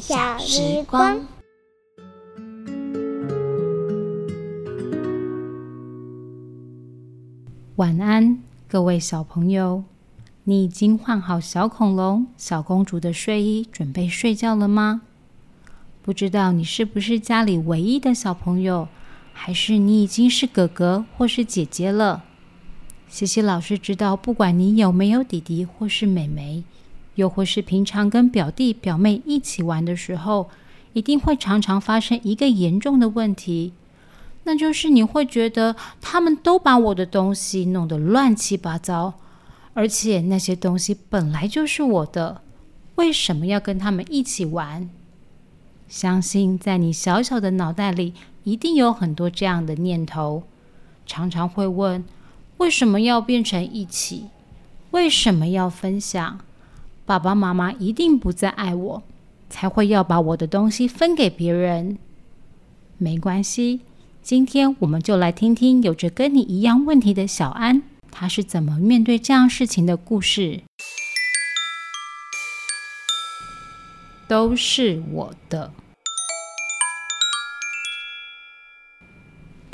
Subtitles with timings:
[0.00, 1.20] 小时光，
[7.76, 9.84] 晚安，各位小朋友。
[10.44, 15.02] 你已经换好小恐龙、小公主的睡衣，准备睡觉了吗？
[16.00, 18.88] 不知道你是不是家里唯一的小朋友，
[19.34, 22.24] 还是你已经是哥哥或是姐姐了？
[23.06, 26.64] 西西老师知道，不管你有没有弟弟或是妹妹。
[27.20, 30.48] 又或是平常跟表弟表妹一起玩的时候，
[30.94, 33.74] 一定会常常发生一个严重的问题，
[34.44, 39.12] 那就是你会觉得他们都把我的东西弄得乱七八糟，
[39.74, 42.40] 而且那些东西本来就是我的，
[42.94, 44.88] 为什么要跟他们一起玩？
[45.86, 50.44] 相信在你小小的脑袋里，一定有很多这样的念头，
[51.04, 52.02] 常常会问：
[52.56, 54.28] 为什么要变成一起？
[54.92, 56.40] 为什么要分享？
[57.10, 59.02] 爸爸妈妈一定不再爱我，
[59.48, 61.98] 才会要把我的东西分给别人。
[62.98, 63.80] 没关系，
[64.22, 70.62] 今天我们就来听听有着跟你一样问题的小安，他是怎么面对这样事情的故事。
[74.28, 75.72] 都是我的。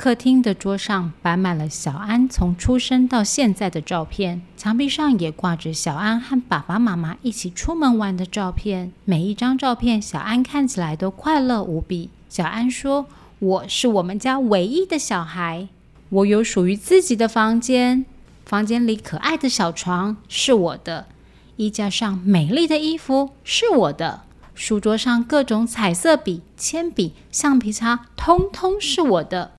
[0.07, 8.93] 客厅的桌上摆满了小安从出生到现在的照片，墙壁上也挂着小安和爸爸妈妈一起出门玩的照片。
[9.05, 12.11] 每一张照片，小安看起来都快乐无比。
[12.29, 13.07] 小安说
[13.41, 15.67] ：“我是我们家唯一的小孩，
[16.11, 18.07] 我有属于自己的房间，
[18.45, 21.09] 房间里可爱的小床是我的，
[21.57, 24.23] 衣架上美丽的衣服是我的，
[24.55, 29.55] 书桌上各种彩色笔、铅笔、橡皮擦，通通是我的。”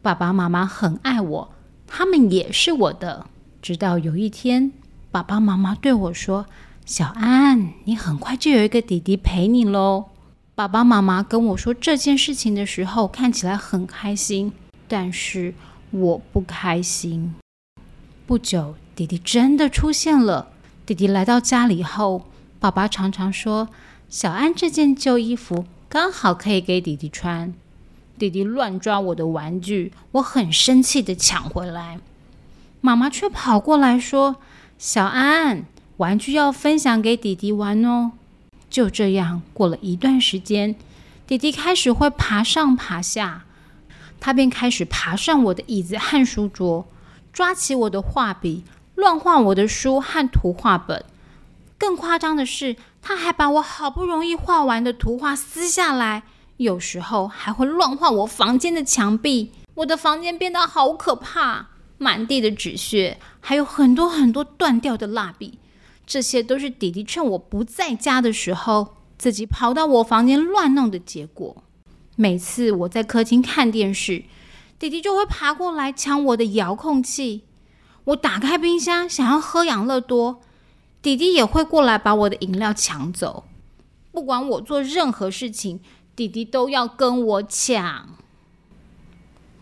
[0.00, 1.52] 爸爸妈妈很爱我，
[1.86, 3.26] 他们也是我的。
[3.60, 4.72] 直到有一天，
[5.10, 6.46] 爸爸妈妈对我说
[6.86, 10.06] ：“小安，你很快就有一个弟弟陪你喽。”
[10.54, 14.52] 爸爸妈妈跟我说这件事情的时候，看起来很开心，
[14.86, 15.54] 但是
[15.90, 17.34] 我不开心。
[18.26, 20.48] 不久，弟弟真的出现了。
[20.86, 22.26] 弟弟来到家里后，
[22.58, 23.68] 爸爸常常说
[24.08, 27.52] ：“小安这件旧衣服刚好可以给弟弟穿。”
[28.18, 32.00] 弟弟乱抓我的玩具，我很生气的抢回来。
[32.80, 34.36] 妈妈却跑过来说
[34.76, 35.64] ：“小安，
[35.98, 38.12] 玩具要分享给弟弟玩哦。”
[38.68, 40.76] 就这样过了一段时间，
[41.26, 43.44] 弟弟开始会爬上爬下，
[44.20, 46.86] 他便开始爬上我的椅子和书桌，
[47.32, 48.64] 抓起我的画笔，
[48.94, 51.04] 乱画我的书和图画本。
[51.78, 56.24] 更夸张的是，他还把我好不容易画完的图画撕下来。
[56.58, 65.60] 有时候还会乱画我房间的墙壁，我的房间变得好可怕，满地的纸屑，还有很多很多断掉的蜡笔。
[66.04, 71.62] 这些都是弟弟趁我不在家的时候，自己跑到我房间乱弄的结果。
[72.16, 74.24] 每次我在客厅看电视，
[74.80, 77.44] 弟弟就会爬过来抢我的遥控器。
[78.02, 80.40] 我打开冰箱想要喝养乐多，
[81.00, 83.44] 弟弟也会过来把我的饮料抢走。
[84.10, 85.80] 不管我做任何事情。
[86.18, 88.08] 弟弟都要跟我抢。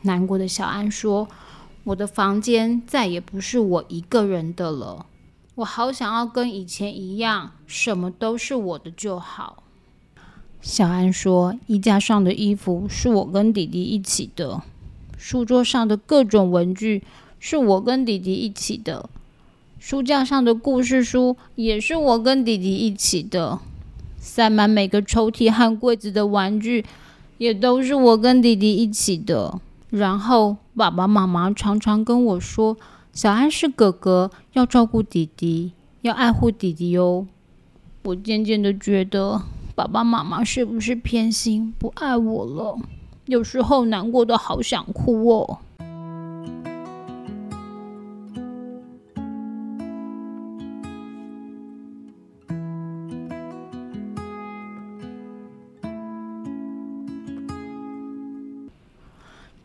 [0.00, 1.28] 难过的小安说
[1.84, 5.04] ：“我的房间再也不是我一个人的了，
[5.56, 9.64] 我好想要跟以前一样，什么都是我的就好。”
[10.62, 14.62] 小安说：“衣架上的衣服是我跟弟弟一起的，
[15.18, 17.04] 书桌上的各种文具
[17.38, 19.10] 是我跟弟弟一起的，
[19.78, 23.58] 书架上的故事书也是我跟弟弟一起的。”
[24.26, 26.84] 塞满每个抽屉和柜子的玩具，
[27.38, 29.60] 也都是我跟弟弟一起的。
[29.90, 32.76] 然后爸爸妈妈常常跟我说
[33.14, 35.70] ：“小安是哥哥，要照顾弟弟，
[36.02, 37.28] 要爱护弟弟哦。”
[38.02, 39.42] 我渐渐的觉得，
[39.76, 42.76] 爸爸妈妈是不是偏心，不爱我了？
[43.26, 45.58] 有时候难过的好想哭哦。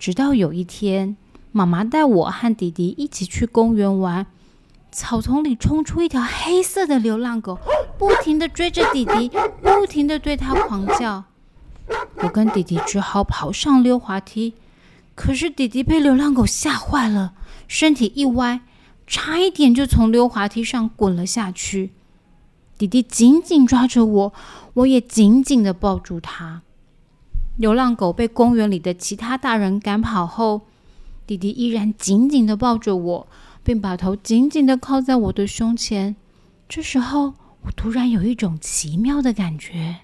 [0.02, 1.16] 直到有一天，
[1.52, 4.26] 妈妈带我和弟弟一起去公园玩，
[4.92, 7.60] 草丛里冲出一条黑色的流浪狗，
[8.00, 9.30] 不停的追着弟弟，
[9.62, 11.26] 不停的对他狂叫。
[12.16, 14.56] 我跟弟弟只好跑上溜滑梯，
[15.14, 17.36] 可是弟弟被流浪狗吓坏了，
[17.68, 18.62] 身体一歪，
[19.06, 21.92] 差一点就从溜滑梯上滚了下去。
[22.76, 24.34] 弟弟紧紧抓着我，
[24.74, 26.64] 我也紧紧的抱住他。
[27.58, 30.62] 流浪狗被公园里的其他大人赶跑后，
[31.28, 33.28] 弟弟依然紧紧的抱着我，
[33.64, 36.16] 并把头紧紧的靠在我的胸前。
[36.68, 37.34] 这时候，
[37.64, 39.98] 我突然有一种奇妙的感觉。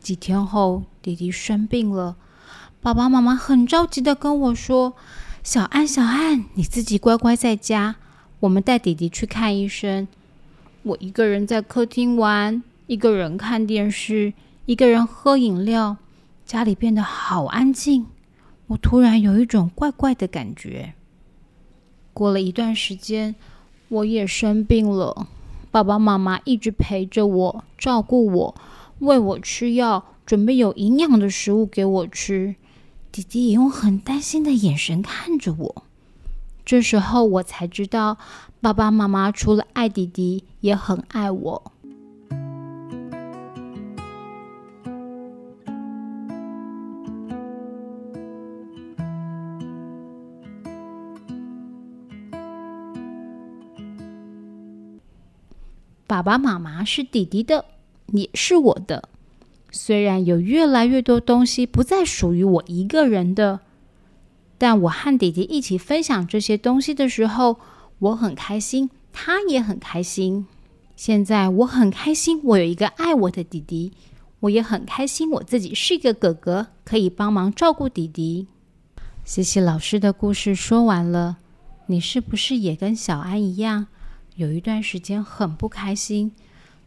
[0.00, 2.16] 几天后，弟弟生病了，
[2.80, 4.94] 爸爸妈妈很着急的跟我说
[5.44, 7.96] ：“小安，小安，你自己乖乖在家，
[8.40, 10.08] 我们带弟弟去看医生。”
[10.82, 14.32] 我一个人在客厅玩，一个人看电视，
[14.64, 15.98] 一个人喝饮料，
[16.50, 18.06] 家里变得好安静。
[18.66, 20.94] 我突然有一种怪怪的感觉。
[22.12, 23.36] 过了一段时间，
[23.86, 25.28] 我也生病了。
[25.70, 28.54] 爸爸妈妈一直陪着我，照顾我，
[28.98, 32.56] 喂我吃药，准备有营养的食物给我吃。
[33.12, 35.84] 弟弟也用很担心的眼神看着我。
[36.64, 38.18] 这时候我才知道，
[38.60, 41.72] 爸爸妈妈除了爱弟弟，也很爱我。
[56.10, 57.66] 爸爸妈妈是弟弟的，
[58.08, 59.08] 也是我的。
[59.70, 63.60] 虽然有越来越多东西不再属于我一个人的，
[64.58, 67.60] 但我和弟弟一起分享这些东西的时候，
[68.00, 70.48] 我很开心，他也很开心。
[70.96, 73.92] 现在我很开心，我有一个爱我的弟弟，
[74.40, 78.48] 我也很开心，我自己是一个哥哥，可以帮忙照顾弟弟。
[79.24, 81.36] 谢谢老师的故事说完了，
[81.86, 83.86] 你是不是也跟小安一样？
[84.36, 86.32] 有一段时间很不开心，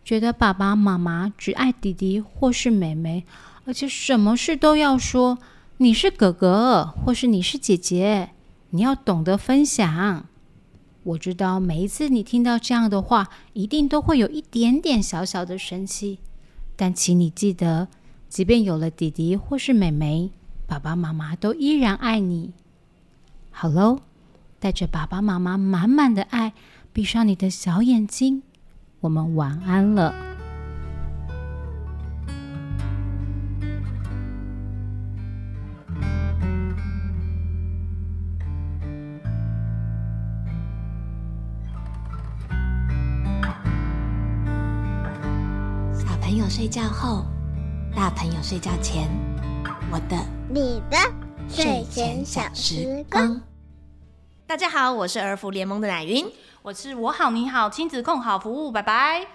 [0.03, 3.25] 觉得爸爸妈妈只爱弟弟或是妹妹，
[3.65, 5.37] 而且什么事都要说
[5.77, 8.31] 你是哥哥或是你是姐姐，
[8.71, 10.25] 你要懂得分享。
[11.03, 16.19] 我知道每一次你听到这样的话，一定都会有一点点小小的生气，
[16.75, 17.89] 但请你记得，
[18.29, 20.31] 即便有了弟弟或是妹妹，
[20.65, 22.53] 爸爸妈妈都依然爱你。
[23.51, 23.99] 好喽，
[24.59, 26.53] 带着爸爸妈妈满满的爱。
[26.93, 28.43] 闭上你的小眼睛，
[28.99, 30.13] 我们晚安了。
[45.91, 47.25] 小朋友睡觉后，
[47.95, 49.09] 大朋友睡觉前，
[49.91, 50.15] 我的、
[50.47, 50.97] 你的
[51.49, 53.41] 睡前小时光。
[54.45, 56.23] 大家好，我是儿福联盟的奶云。
[56.63, 59.27] 我是我好你好亲子控好服务，拜拜！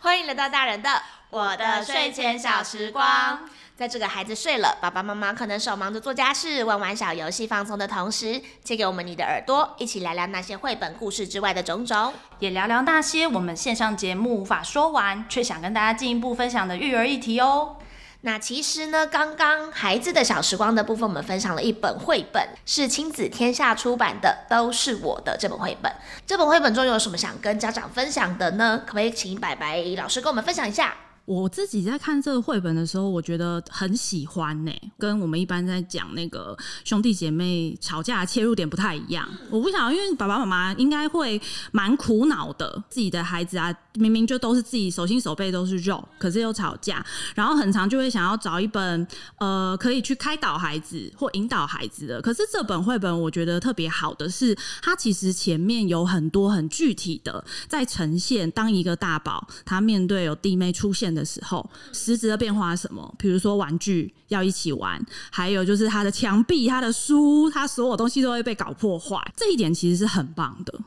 [0.00, 3.48] 欢迎来到大人的我的睡前小时光。
[3.76, 17.76] 在这个孩子睡了，爸爸妈妈可能手忙着做家事、玩玩小游戏、放松的同时，借给我们你的耳朵，一起聊聊那些绘本故事之外的种种，也聊聊那些我们线上节目无法说完，却想跟大家进一步分享的育儿议题哦。
[18.22, 25.92] 那其实呢，刚刚孩子的小时光的部分，我们分享了一本绘本，是亲子天下出版的《都是我的》这本绘本。
[26.26, 28.82] 这本绘本中有什么想跟家长分享的呢？
[28.84, 30.94] 可不可以请白白老师跟我们分享一下？
[31.26, 39.28] 我自己在看这个绘本的时候，我觉得很喜欢呢，跟我们一般在讲那个兄弟姐妹吵架切入点不太一样。
[39.50, 41.40] 我不想，因为爸爸妈妈应该会
[41.72, 49.04] 蛮苦恼的，自己的孩子啊，明明就都是自己手心手背都是肉，可是又吵架，然后很长就会想要找一本
[49.38, 52.22] 呃可以去开导孩子或引导孩子的。
[52.22, 61.15] 可是这本绘本我觉得特别好的是，它其实前面有很多很具体的在呈现，当一个大宝他面对有弟妹出现。
[61.16, 63.14] 的时候，实质的变化是什么？
[63.18, 69.18] 比如说玩具要一起玩，还有就是他的墙壁、他的书、他所有东西都会被搞破坏。
[69.34, 70.78] 这一点其实是很棒的。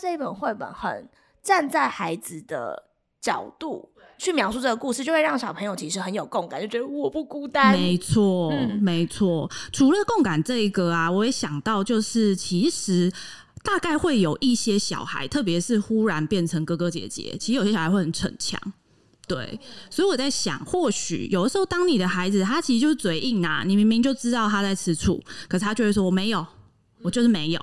[0.00, 1.08] 这一本绘本很
[1.42, 2.84] 站在孩子的
[3.20, 7.72] 角度去描述这个故事，就会让小朋友其实很有共感，就觉得我不孤单。
[7.72, 9.50] 没错，没错。
[9.72, 13.12] 除了共感这一个啊，我也想到就是其实
[13.64, 18.60] 大概会有一些小孩，特别是忽然变成哥哥姐姐，其实有些小孩会很逞强。
[19.26, 19.58] 对，
[19.90, 26.46] 所以我在想，或许有的时候，当你的孩子他其实就是嘴硬啊，你明明就知道他在吃醋，可是他就会说我没有，
[27.02, 27.60] 我就是没有。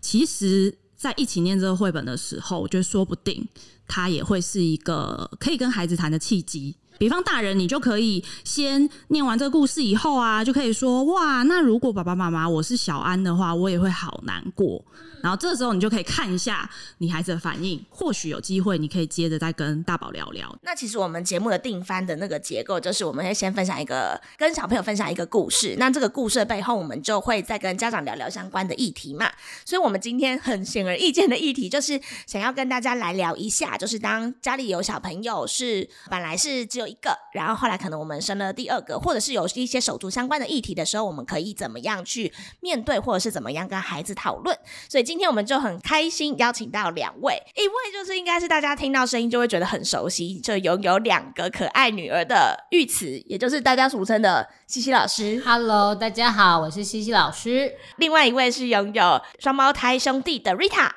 [0.00, 3.46] 其实，在一起念这个绘本的时候，我觉得说不定
[3.86, 6.74] 他也会是一个可以跟孩子谈的契机。
[7.02, 14.84] 比方大人，你就可以先念完这个故事以后啊，就可以说哇，那如果爸爸妈妈我是小安的话，我也会好难过。
[15.20, 16.68] 然后这时候你就可以看一下
[16.98, 20.56] 你孩子的反应，或许有机会你可以接着再跟大宝聊聊。
[20.62, 29.30] 那其实我们节目的定番的那个结构，就是我们会先分享一个跟小朋友分享一个故事，那这个故事的背后，我们就会再跟家长聊聊相关的议题嘛。
[29.64, 42.30] 所以，我们今天很显而易见的议题，就是想要跟大家来聊一下，就是当家里有小朋友是本来是只有一个，然后后来可能我们生了第二个，或者是有一些手足相关的议题的时候，我们可以怎么样去
[42.60, 44.54] 面对，或者是怎么样跟孩子讨论。
[44.90, 55.42] 所以今天我们就很开心邀请到两位，一位就是应该是大家听到声音就会觉得很熟悉，就拥有两个可爱女儿的玉慈，也就是大家俗称的西西老师。
[55.44, 57.72] Hello，大家好，我是西西老师。
[57.96, 60.90] 另外一位是拥有双胞胎兄弟的 Rita。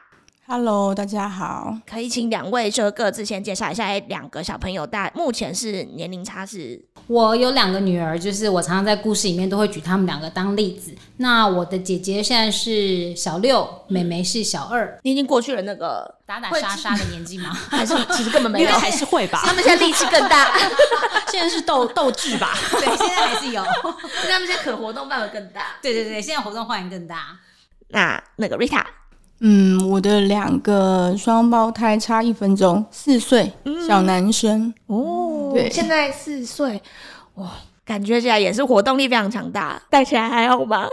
[0.48, 1.76] Hello，大家好。
[1.90, 10.94] 可以请两位就各自先介绍一下，哎，两个小朋友大目前是年龄差是我有两个女儿，就是我常常在故事里面都会举他们两个当例子。
[11.18, 17.50] 那我的姐姐现在是小六，妹妹是小二，你已经过去了那个，打打杀杀的年纪吗？
[17.72, 19.42] 还是其实根本没有应该，还是会吧。
[19.44, 20.56] 他们现在力气更大，
[21.32, 22.56] 现在是斗斗志吧？
[22.70, 23.64] 对，现在还是有。
[24.30, 25.78] 他们现在可活动范围更大。
[25.82, 27.40] 对对对，现在活动范围更大。
[27.90, 28.84] 那那个 Rita，
[29.42, 33.52] 嗯，我的两个双胞胎差一分钟，四岁，
[33.88, 34.74] 小男生。
[34.88, 36.82] 哦对现在四岁，
[37.36, 37.52] 哇，
[37.86, 40.88] 感觉起来也是活动力非常强大，带起来还好吗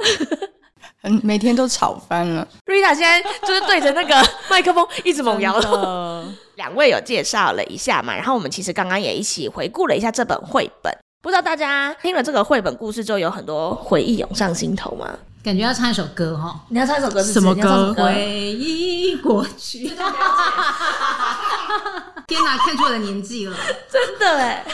[1.05, 2.47] 嗯，每天都吵翻了。
[2.67, 4.15] ？Rita 现在就是对着那个
[4.51, 5.75] 麦克风一直猛摇头。
[5.75, 15.09] 呃， 两位有介绍了一下嘛，然后我们其实刚刚也一起回顾了一下这本绘本，不知道大家听了这个绘本故事之后有很多回忆涌上心头吗？
[15.43, 18.05] 感觉要唱一首歌哈，你要唱一首歌是是什么歌歌？
[18.05, 19.89] 回忆过去。
[19.89, 19.99] 天
[22.45, 23.57] 哪，看出我的年纪了。
[23.91, 24.65] 真的哎，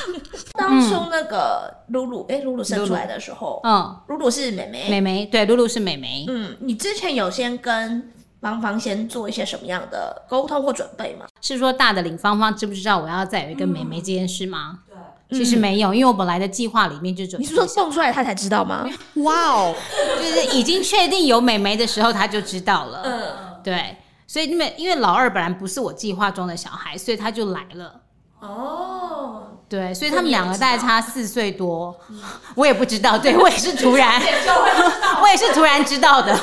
[0.52, 6.26] 当初那个露露，哎，露露生出来的时候，嗯，露露是妹妹，妹妹对，露露是妹妹。
[6.28, 11.24] 嗯，你之前有先跟芳芳先做一些什么样的沟通或准备吗？
[11.40, 14.80] 是说大的领芳芳知不知道我要再有一个妹妹这件事吗？
[15.28, 18.86] 对，其实没有，因为我本来的计划里面就只有你是说送出来他才知道吗？
[19.16, 19.74] 哇哦，
[20.16, 23.02] 就是已经确定有美眉的时候，他就知道了。
[23.04, 23.22] 嗯，
[23.62, 28.00] 对，所以因为因为老二本来不是我计划中的小孩，所以他就来了。
[28.40, 31.94] 哦，对，所以他们两个大概差四岁多，
[32.54, 34.22] 我也不知道，对我也是突然，
[35.20, 36.38] 我也是突然知道的，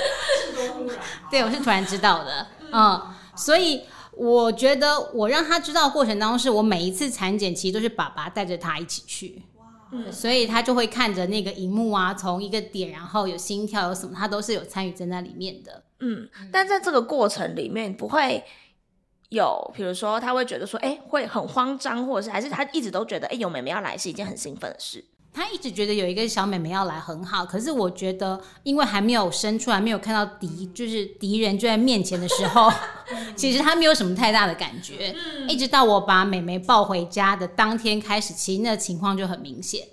[1.28, 3.02] 对，我是突然知道的，嗯，
[3.34, 3.82] 所以
[4.16, 9.42] 我觉得我让他知道的过程当中，是我每一次产检其实都是爸爸带着他一起去，
[9.92, 15.84] 嗯，所以他就会看着那个荧幕啊，从一个点，然后有心跳有什么，他都是有参与在那里面的。
[16.00, 18.42] 嗯，但在这个过程里面不会。
[19.30, 25.04] 有，比如说他会觉得说，哎、会很慌张，或者是还是他一直都觉得，哎、有妹妹要来是一件很兴奋的事。
[25.36, 32.72] 他一直觉得有一个小妹妹要来很好，可是我觉得，因为还没有生出来，没有看到敌，就是敌人就在面前的时候，
[33.36, 35.14] 其实他没有什么太大的感觉。
[35.46, 39.86] 一直到我把妹妹抱回家的当天开始，其实那个情况就很明显。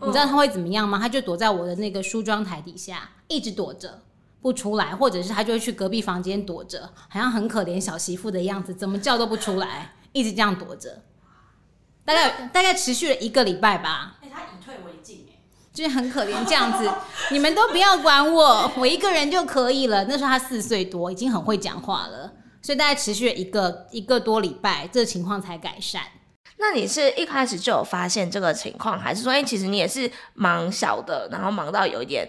[0.00, 0.98] 你知道他会怎么样吗？
[0.98, 4.00] 他就躲在我的那个梳妆台底下，一直躲着。
[4.40, 11.02] 不出来，或者是他就会去隔壁房间躲着，好像很可怜小媳妇的样子，怎么叫都不出来，一直这样躲着，
[12.04, 14.17] 大概大概持续了一个礼拜吧。
[14.28, 15.34] 他以退为进哎。
[15.70, 16.90] 就是很可怜这样子，
[17.30, 20.06] 你们都不要管我，我一个人就可以了。
[20.06, 22.32] 那时候他四岁多，已经很会讲话了，
[22.62, 26.02] 所以大概持续了一个一个多礼拜，这个情况才改善。
[26.56, 32.26] 那你是一开始就有发现这个情况，还是说，哎、其实你也是忙小的，然后忙到有一点，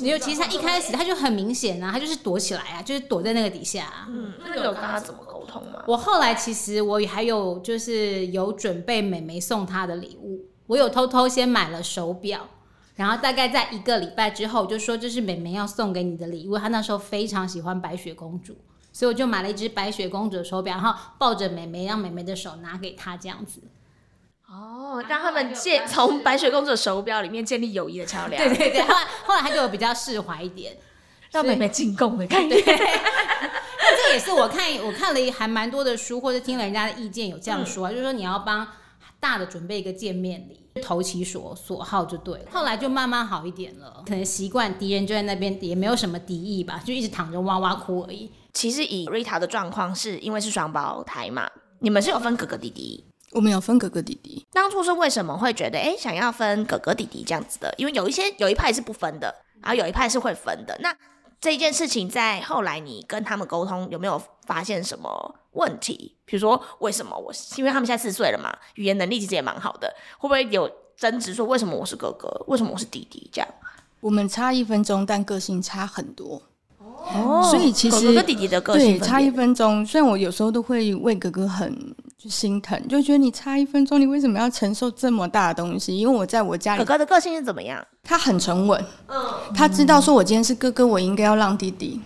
[0.00, 4.06] 没有，其实他一开始他就很明显啊，他就是躲起来啊，就是躲在那个底下、啊。
[4.08, 5.82] 嗯，那你有跟他怎么沟通吗？
[5.86, 12.48] 我后来其实我还有就是有准备美眉送他的礼物，我有偷偷先买了手表，
[12.96, 16.56] 然后大概在一个礼拜之后，我就说这是美眉要送给你的礼物。
[16.56, 18.56] 她那时候非常喜欢白雪公主，
[18.92, 23.60] 所以我就买了一只白雪公主的手表，然后抱着美眉，让美眉的手拿给她这样子。
[24.48, 30.76] 哦，让他们建从白雪公主的手表里面建立友谊的桥梁， 对对对，后来后来她就有比较释怀一点。
[31.32, 32.54] 让妹妹进贡的感觉。
[32.64, 38.64] 那这也是我看我看了还蛮多的书，或者听了人家的意见有这样说啊，就是说你要帮
[39.24, 42.44] 大的准备一个见面礼，投其所所好就对了。
[42.50, 48.30] 后来就慢慢好一点了，可能习惯敌人就在那边，也没有什么敌意吧，就一直躺着哇哇哭而已。
[48.52, 53.02] 其实以 Rita 的状况，是因为是双胞胎嘛，你们是有分哥哥弟弟。
[53.32, 57.74] 我们有分哥哥弟弟，当初是为什么会觉得，哎、想要分哥哥弟弟这样子的？
[57.78, 60.76] 因为有一些有一派是不分的，然后有一派是会分的。
[60.80, 60.94] 那
[61.40, 66.14] 这一件事情在后来你跟他们沟通，有没有发现什么问题？
[66.24, 73.48] 比如说，为什么我因为他们现在四岁了嘛，语言能力其实也蛮好的，会不会有争执说为什么我是哥哥，为什么我是弟弟这样？
[74.00, 76.42] 我们差一分钟，但个性差很多。
[76.78, 85.96] 哦所以其实哥哥跟弟弟的个性对差一分钟，虽然我有时候都会为哥哥很就心疼，就觉得你差一分钟，你为什么要承受这么大的东西？
[85.98, 87.86] 因为我在我家哥里，哥的个性是怎么样？
[88.02, 88.82] 他很沉稳，
[89.54, 92.00] 他知道说我今天是哥哥，我应该要让弟弟。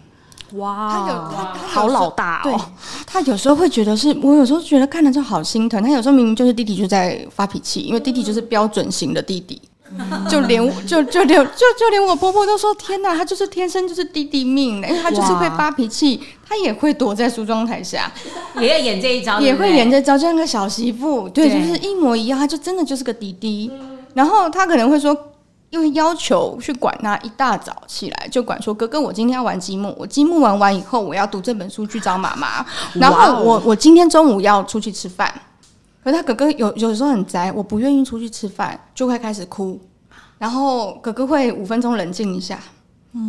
[0.52, 2.61] 哇，他有他他好老大对哦，
[3.07, 5.83] 他有时候会觉得是我有时候觉得看了就好心疼。
[5.83, 9.61] 他有时候明明就是弟弟就在发脾气，因为弟弟就是标准型的弟弟，
[10.28, 18.11] 就连我就就连就就连我婆婆都说天哪，他就是天生就是弟弟命的，因为他就是会发脾气，他也会躲在梳妆台下，
[18.59, 20.00] 也要演这一招，也会演着。
[20.00, 23.71] 着招就像个小媳妇，对，对就是一模一样，他就真的就是个弟弟。
[24.14, 25.14] 然后他可能会说。
[25.71, 32.65] 因为要求去管他，一大早起来就管说：“哥哥，我今天要玩积木，我积木玩完以后，我要读这本书去找妈妈。
[32.95, 35.33] 然后我我今天中午要出去吃饭。
[36.03, 39.79] 可是他哥哥有有时候很宅，我不愿意出去吃饭，就会开始哭。
[40.39, 42.59] 然后哥哥会五分钟冷静一下，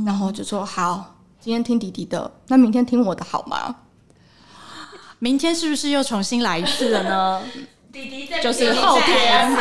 [0.06, 3.76] 然后就说：好，今天听弟弟的，那明天听我的好吗？
[5.18, 7.42] 明天是不是又重新来一次了呢？
[8.42, 9.58] 就是后天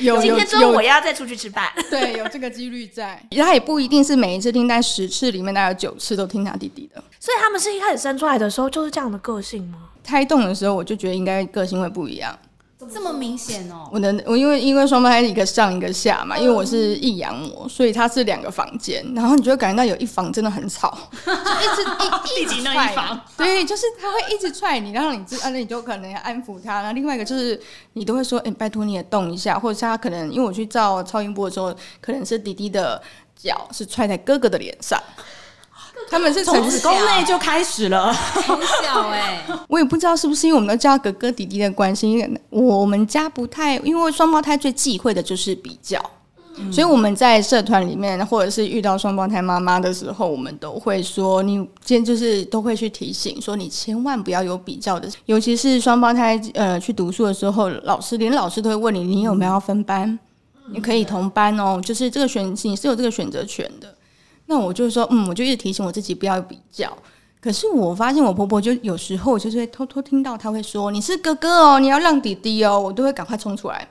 [0.00, 1.70] 有有今天中午我要再出去吃饭。
[1.90, 3.22] 对，有这个几率在。
[3.36, 7.02] 他也不一定是每一次听，但十次里面大概有九次都听他弟弟的。
[7.20, 9.90] 所以他们是一开始生出来的时候就是这样的个性吗？
[10.02, 12.36] 胎动的时候，我就觉得应该个性会不一样。
[12.92, 13.88] 这么明显哦。
[13.90, 21.36] 我能我因为因为双胞胎一个上一个下嘛，因为我是异阳膜，所以它是两个房间，然后你就会感觉到有一房真的很吵，就一
[21.74, 21.82] 直
[22.40, 26.74] 一一直踹你， 对，就是他会一直踹你，然后你知啊，那你就可能要安抚他。
[26.80, 27.60] 然后另外一个就是
[27.94, 33.00] 你都会说，哎、拜托你也动一下，或者是他可能因为我去照超音波的时候，可能是弟弟的
[33.36, 35.00] 脚是踹在哥哥的脸上。
[36.12, 38.14] 他们是从从子宫内就开始了，
[38.44, 45.98] 从小哎， 我也不知道是不是因为我们都叫哥哥弟弟的关系，因为我们家不太，因为双胞胎最忌讳的就是比较，
[46.70, 60.18] 所以我们在社团里面或者是遇到双胞胎妈妈的时候，我们都会说，你今天就是都会去提醒说，你千万不要有比较的，尤其是双胞胎呃去读书的时候，老师连老师都会问你，你有没有要分班？
[60.70, 63.92] 你可以同班哦，就是这个选你是有这个选择权的。
[64.52, 66.94] 那我就说，嗯，我就一直提醒我自己不要比较。
[67.40, 73.88] 可是我发现我婆婆就有时候就是会偷偷听到她会说：“你是哥哥哦，你要让弟弟哦。”我都会赶快冲出来，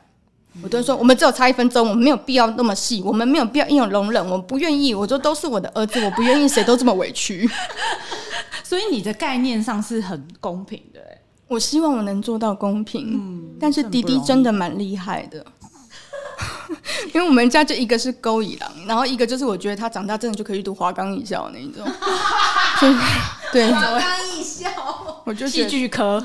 [0.61, 7.49] 我都会说：“我们只有差一分钟，我们没有必要那么细，我们没有必要硬有容忍，我不愿意。”我说：“都是我的儿子，我不愿意谁都这么委屈。
[8.63, 11.21] 所以你的概念上是很公平的、欸。
[11.47, 15.43] 我希望我能做到公平，但是弟弟真的蛮厉害的。
[17.13, 21.85] 因为我们家就一个是勾乙郎，然后一个就是我觉得他长大真的就可以读华冈艺校那一种，
[23.51, 24.01] 对，华冈
[24.33, 24.69] 艺校
[25.25, 26.23] 我就觉得剧科，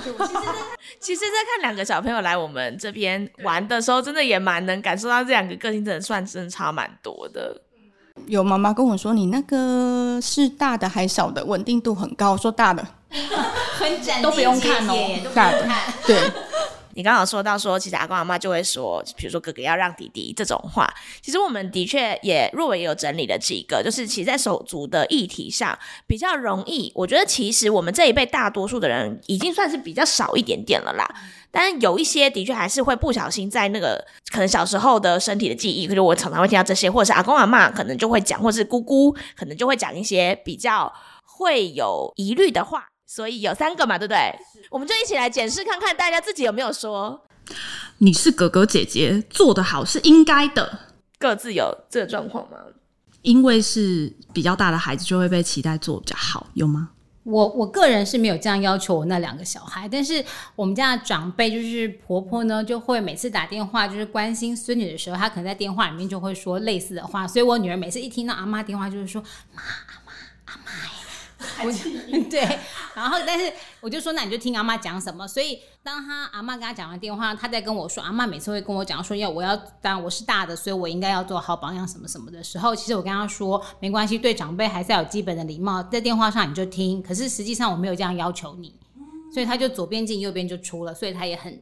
[1.00, 7.60] 其实，在看两个小朋友来我们这边玩的时候，真的也蛮能感受到这两个个性真的算真的差蛮多的。
[8.26, 12.32] 有妈妈跟我说，你那个是大的还小的，稳定度很高。
[12.32, 12.84] 我说大的，
[13.78, 14.94] 很斩都不用看哦
[15.34, 15.68] 大的，
[16.06, 16.18] 对，
[16.96, 20.90] 你刚好说到说，其实阿公阿妈就会说，比如说哥哥要让弟弟这种话。
[21.20, 26.90] 其实我们的确也若伟也有整理了几个，就是其实，在手足的议题上比较容易。
[26.94, 31.06] 我觉得其实我们这一辈大多数的人已经算是比较少一点点了啦。
[31.50, 40.90] 但有一些的确还是会不小心在那个可能小时候的身体的记忆，可是我常常会听到这些，或者是阿公阿妈可能就会讲，或者是姑姑可能就会讲一些比较
[41.24, 42.88] 会有疑虑的话。
[43.06, 44.18] 所以有三个嘛，对不对？
[44.70, 47.22] 我们就一起来检视看看，大家自己有没有说
[47.98, 50.80] 你是哥哥姐姐，做得好是应该的。
[51.18, 52.58] 各自有这个状况吗？
[53.22, 56.90] 因为是比较大的孩子，就会被期待做比较好，有吗？
[57.22, 69.20] 我我个人是没有这样要求我那两个小孩，但是我们家的长辈就是婆婆呢，就会每次打电话就是关心孙女的时候，她可能在电话里面就会说类似的话，所以我女儿每次一听到阿妈电话，就是说
[69.52, 70.12] 妈阿妈
[70.44, 70.70] 阿妈
[71.46, 71.64] 呀。
[71.64, 71.70] 我
[72.30, 72.40] 对，
[72.94, 75.26] 然后但是我就说，那你就听阿妈讲什么。
[75.26, 87.02] 所以当他阿妈跟他讲完电话，他在跟我说，阿妈每次会跟我讲说，要我要当然我是大的，所以我应该要做好榜样什么什么的时候，其实我跟他说没关系，对长辈还是要有基本的礼貌，在电话上你就听。
[87.02, 88.74] 可是实际上我没有这样要求你，
[89.32, 91.60] 所以他就左边进右边就出了，所以他也很。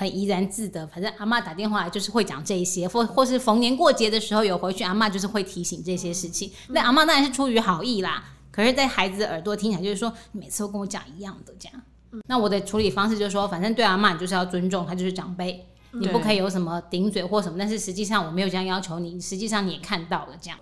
[0.00, 6.52] 很怡然自得，反正阿妈打电话来就是会讲这一些，或或是逢年过节的时候有回去，阿妈就是会提醒这些事情。
[6.68, 8.22] 那阿妈当然是出于好意啦，
[8.58, 11.80] 可是，在孩子的耳朵听起来就是说，你每次都跟我讲一样的这样。
[12.26, 17.56] 那我的处理方式就是说，反正对阿妈你就是要尊重，她就是长辈，你不可以有什么顶嘴或什么。
[17.56, 20.58] 但是实际上我没有这样要求你，实际上你也看到了这样。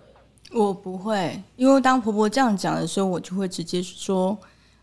[0.51, 4.37] 我不会，因为当婆婆这样讲的时候，我就会直接说，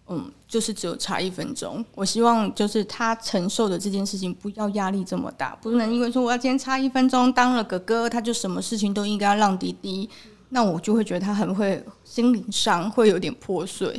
[0.09, 1.85] 嗯，就是只有差一分钟。
[1.95, 10.11] 我希望就是他承受的这件事情不要压力这么大，不能因为说我要今天差一分钟当了哥哥，他就什么事情都应该让弟弟，
[10.51, 13.95] 那我就会觉得他很会心灵上会有点破碎，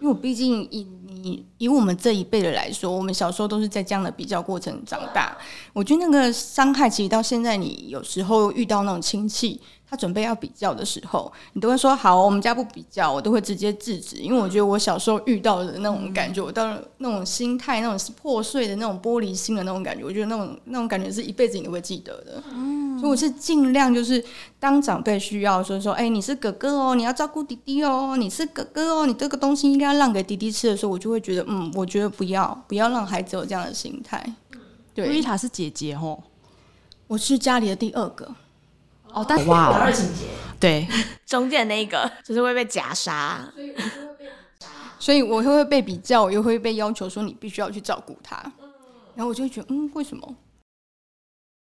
[0.00, 5.34] 因为我毕竟以你以我们这一辈的来说，我们小时候都是在这样的比较过程长大。
[5.72, 9.58] 我觉得那个伤害，其实到现在，你有时候遇到那种亲戚，
[9.94, 22.42] 他准备要比较的时候，你都会说好，我们家不比较，我都会直接制止，因为我觉得我小时候遇到的那种感觉，我到了那种心态，那种破碎的那种玻璃心的那种感觉，我觉得那种那种感觉是一辈子你都会记得的。
[22.98, 24.24] 所以我是尽量就是
[24.58, 34.20] 当长辈需要说说，哎、你是哥哥哦，你要照顾弟弟哦，你是哥哥哦，你这个东西应该要让给弟弟吃的时候，我就会觉得，嗯，我觉得不要不要让孩子有这样的心态。
[34.96, 36.18] 瑞对，塔是姐姐哦，
[37.08, 38.32] 我是家里的第二个，
[39.14, 39.92] 哦，但哇哦，
[40.58, 40.86] 对，
[41.24, 42.10] 中间那一个。
[42.24, 43.52] 就是会被夹杀。
[44.98, 48.36] 所以我会被比较，我又会被要求说你必须要去照顾他，
[49.14, 50.36] 然后我就会觉得，嗯，为什么？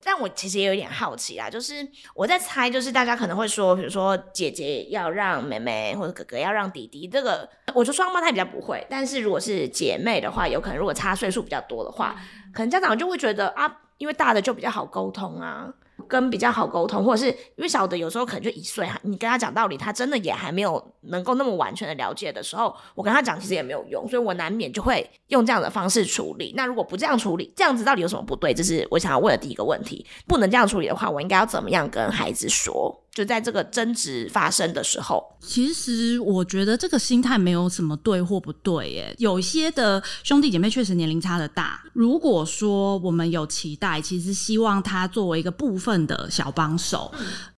[0.05, 12.15] 但我其实也有点好奇啦，就是我在猜，就是大家可能会说，比如说姐姐要让妹妹，或者哥哥要让弟弟，这个我说双胞胎比较不会，但是如果是姐妹的话，有可能如果差岁数比较多的话，
[12.53, 15.73] 可能家长就会觉得啊，因为大的就比较好沟通啊，
[16.07, 26.53] 跟比较好沟通，或者是因为小的有时候可能就一岁，你跟他讲道理，他真的也还没有能够那么完全的了解的时候，我跟他讲其实也没有用，所以我难免就会用这样的方式处理。
[26.55, 28.53] 那如果不这样处理，这样子到底有什么不对？
[28.53, 30.05] 这是我想要问的第一个问题。
[30.27, 33.02] 不能这样处理的话，我应该要怎么样跟孩子说？
[33.13, 39.15] 就在这个争执发生的时候，其实我觉得这个心态没有什么对或不对，耶。
[39.19, 41.79] 有些的兄弟姐妹确实年龄差的大。
[41.93, 47.13] 如果说我们有期待，其实希望他作为一个部分的小帮手，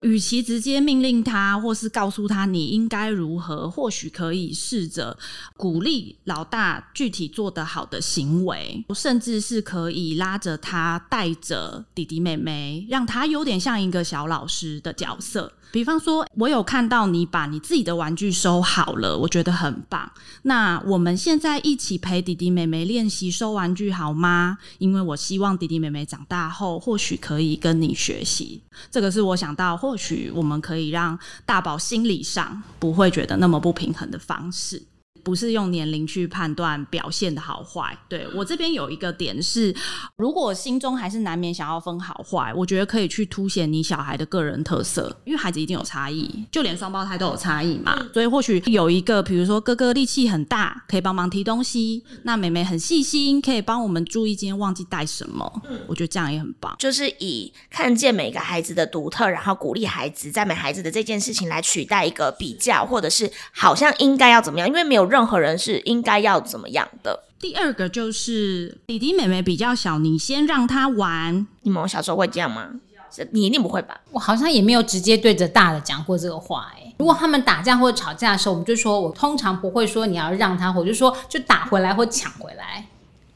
[0.04, 5.18] 与其直接命令他，或是告诉他你应该如何，或许可以试着
[5.58, 15.52] 鼓励老大具体做得好的行为，甚至是可以拉着他带着弟弟妹妹，让他有点像一个小老师的角色。
[15.72, 20.12] 比方说，我有看到你把你自己的玩具收好了，我觉得很棒。
[20.44, 24.60] 那我们现在一起陪弟弟妹妹练习收玩具好吗？
[24.78, 28.62] 因为我希望弟弟妹妹长大后，或许可以跟你学习。
[28.92, 34.82] 这个是我想到，或或许我们可以让大宝心理上不会觉得那么不平衡的方式。
[35.24, 37.98] 不是用年龄去判断表现的好坏。
[38.10, 39.74] 对我这边有一个点是，
[40.18, 47.98] 如果心中还是难免想要分好坏，我觉得可以去凸显你小孩的个人特色，因为孩子一定有差异，就连双胞胎都有差异嘛。
[48.14, 55.62] 所以或许有一个，比如说哥哥力气很大，可以帮忙提东西；那妹妹很细心，可以帮我们注意今天忘记带什么。
[55.88, 56.76] 我觉得这样也很棒。
[56.78, 67.26] 就是以看见每个孩子的独特，然后鼓励孩子赞美孩子的这件事情来取代一个比较，或者是好像应该要怎么样，因为没有任何人是应该要怎么样的。
[67.40, 71.46] 第二个就是弟弟妹妹比较小，你先让他玩。
[71.62, 72.72] 你们小时候会这样吗？
[73.12, 74.02] 是你一定不会吧？
[74.10, 76.96] 我好像也没有直接对着大的讲过这个话、欸。
[76.98, 82.88] 如果他们打架或者吵架的时候，我们就说，我通常不会说你要让他，我就说就打回来或抢回来。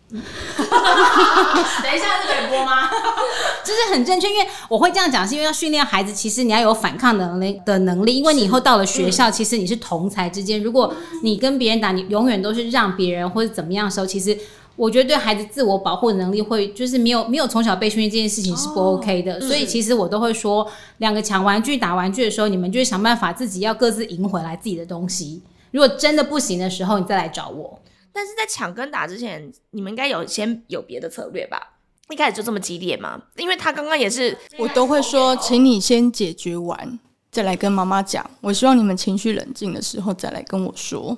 [0.13, 2.89] 等一下，这可以播吗？
[3.63, 10.93] 就是很正确，因为我会这样讲，是因为要训练孩子，其实你要有反抗能力的能力，因为你以后到了学校，其实你是同才之间，如果
[11.23, 14.37] 你跟别人打，你永远都是让别人或者怎么样的时候，其实
[14.77, 20.65] 我觉得对孩子自我保护能力会就是没有没有从小被训练这件事情是不 OK 的，所以其实我都会说，
[20.99, 25.41] 两个抢玩具打玩具的时候，你们就想办法自己要各自赢回来自己的东西，
[25.71, 27.77] 如果真的不行的时候，你再来找我。
[28.17, 31.77] 但是在抢跟打之前，你们应该有先有别的策略吧？
[32.09, 33.21] 一开始就这么激烈吗？
[33.35, 36.99] 因为他刚刚也是，我都会说，请你先解决完，
[37.29, 38.27] 再来跟妈妈讲。
[38.41, 41.15] 我希望你们情绪冷静的时候再来跟我说。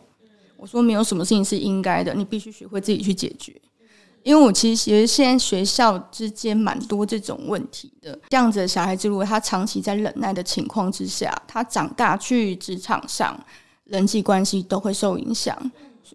[0.57, 3.55] 我说没有什么事情是应该的，你必须学会自己去解决。
[4.23, 13.39] 因为我其实现在学校之间蛮多这种问题的，这样子的小孩子，如果他长期在忍耐的情况之下，他长大去职场上，
[13.85, 15.57] 人际关系都会受影响。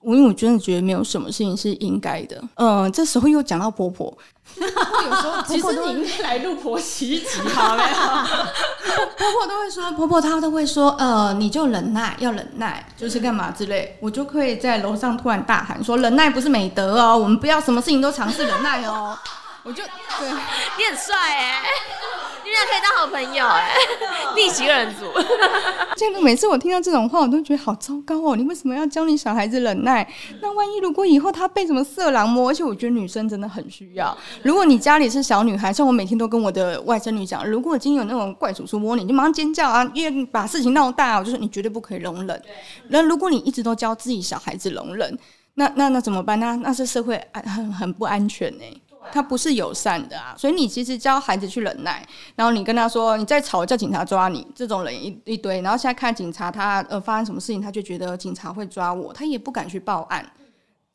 [0.03, 2.43] 我因为我真的觉得没有什么事情是应该的。
[2.55, 4.17] 嗯，这时候又讲到婆婆，
[4.57, 7.89] 有时候其实你应该来录婆媳集， 好没有？
[9.17, 19.17] 婆婆都会说，婆婆她都会说，呃，你就忍耐，要忍耐，就是干嘛之类，我就可以在楼上突然大喊说，忍耐不是美德哦，我们不要什么事情都尝试忍耐哦。
[19.63, 19.83] 我就
[20.19, 23.75] 对，你很帅哎、你们俩可以当好朋友哎、
[24.37, 25.07] 逆袭二人组。
[25.97, 28.37] 这个每次我听到这种话，我都觉得好糟糕哦。
[28.37, 30.09] 你为什么要教你小孩子忍耐？
[30.41, 34.17] 那万一如果以后他被什么色狼摸，而且我觉得女生真的很需要。
[34.43, 42.43] 如果你家里是小女孩，像我每天都跟我的外甥女讲，如果今天有那种怪叔叔摸你，你就马上尖叫啊，因为把事情闹大，我就说你绝对不可以容忍。
[42.89, 45.19] 那如果你一直都教自己小孩子容忍，
[45.55, 46.39] 那那那怎么办？
[46.41, 48.65] 那那是社会安很很不安全呢、
[49.13, 60.25] 他不是友善的啊，所以你其实教孩子去忍耐，然后你跟他说你再吵叫警察抓你，这种人一一堆，然后现在看警察他呃发生什么事情，他就觉得警察会抓我，他也不敢去报案。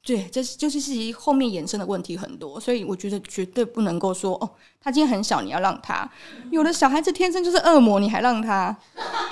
[0.02, 4.50] 对，这是就是是后面衍生的问题很多，所以我觉得绝对不能够说哦，
[4.82, 6.10] 他今天很小，你要让他。
[6.50, 8.76] 有的小孩子天生就是恶魔，你还让他？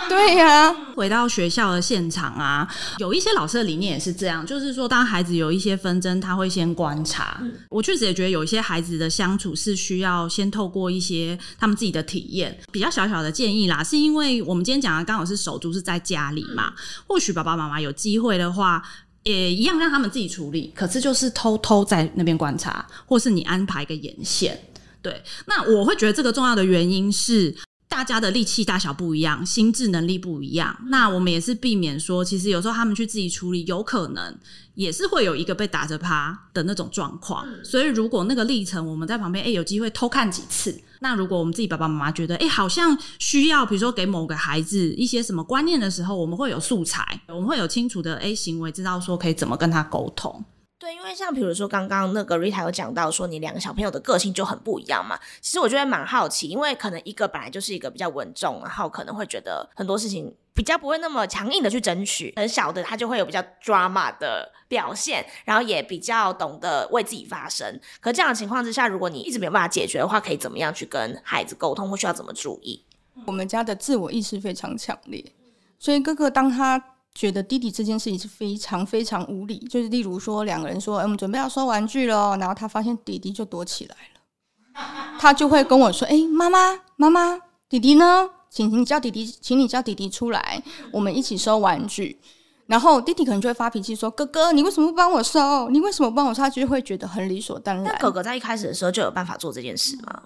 [0.10, 2.68] 对呀、回到学校的现场啊，
[3.00, 7.42] 有一些老师的理念也是这样，就是说，当孩子有一些纷争，他会先观察。
[7.70, 16.74] 我确实也觉得有一些孩子的相处是需要先透过一些他们自己的体验，比较小小的建议啦，是因为我们今天讲的刚好是手足是在家里嘛，
[17.08, 18.84] 或许爸爸妈妈有机会的话。
[19.28, 24.58] 也一样让他们自己处理，可是就是偷偷在那边观察，或是你安排一个眼线。
[25.02, 27.56] 对，那我会觉得这个重要的原因是，
[27.90, 30.78] 大家的力气大小不一样，心智能力不一样。
[30.88, 34.38] 那我们也是避免说，其实有时候他们去自己处理，有可能
[34.76, 37.48] 也是会有一个被打着趴的那种状况。
[37.64, 40.80] 所以如果那个历程我们在旁边，哎、有机会偷看几次。
[41.00, 50.44] 那如果我们自己爸爸妈妈觉得，哎、好像需要，比如说给某个孩子一些什么观念的时候，我们会有素材，我们会有清楚的哎、行为，知道说可以怎么跟他沟通。
[50.80, 55.20] 对，因为像比如说刚刚那个 Rita 有讲到说，你两个小朋友的个性就很不一样嘛。
[55.42, 67.80] 其实我觉得蛮好奇，因为可能一个本来就是一个比较稳重，然后可能会觉得很多事情比较不会那么强硬的去争取，很小的他就会有比较 drama 的表现，然后也比较懂得为自己发声。
[68.00, 72.84] 可这样的情况之下，如果你一直没有办法解决的话，可以怎么样去跟孩子沟通，或需要怎么注意？
[73.26, 75.34] 我们家的自我意识非常强烈，
[75.80, 76.78] 所以哥哥当他
[77.18, 88.30] 觉得弟弟这件事情是非常非常无理，就是例如说两个人说，哎、我们准备要收玩具了哦，然后他发现弟弟就躲起来了，他就会跟我说，哎、妈妈，妈妈，弟弟呢？
[88.52, 92.20] 请你叫弟弟，请你叫弟弟出来，我们一起收玩具。
[92.68, 95.70] 然后弟弟可能就会发脾气说：“哥哥，你为什么不帮我收？
[95.70, 97.86] 你为什么不帮我收？”他就会觉得很理所当然。
[97.86, 100.24] 那哥哥在一开始的时候就有办法做这件事吗？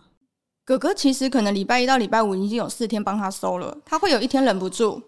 [0.66, 5.02] 哥哥其实可能礼拜一到礼拜五已经有四天帮他收了，他会有一天忍不住，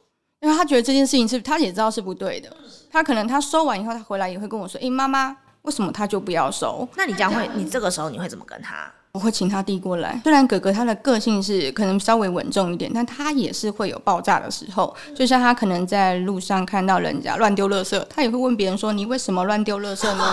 [0.44, 2.54] 因为他觉得这件事情是他也知道是不对的。
[2.92, 10.20] 他可能他收完以后，他回来也会跟我说：“诶、妈妈，为什么他就不要收那你将会，你这个时候你会怎么跟他？？”我会请他递过来。
[10.24, 14.94] 虽然哥哥他的个性是可能稍微稳重一点，但他也是会有爆炸的时候。
[15.16, 20.24] 就像他可能在路上看到人家乱丢垃圾，他也会问别人说：“你为什么乱丢垃圾呢？”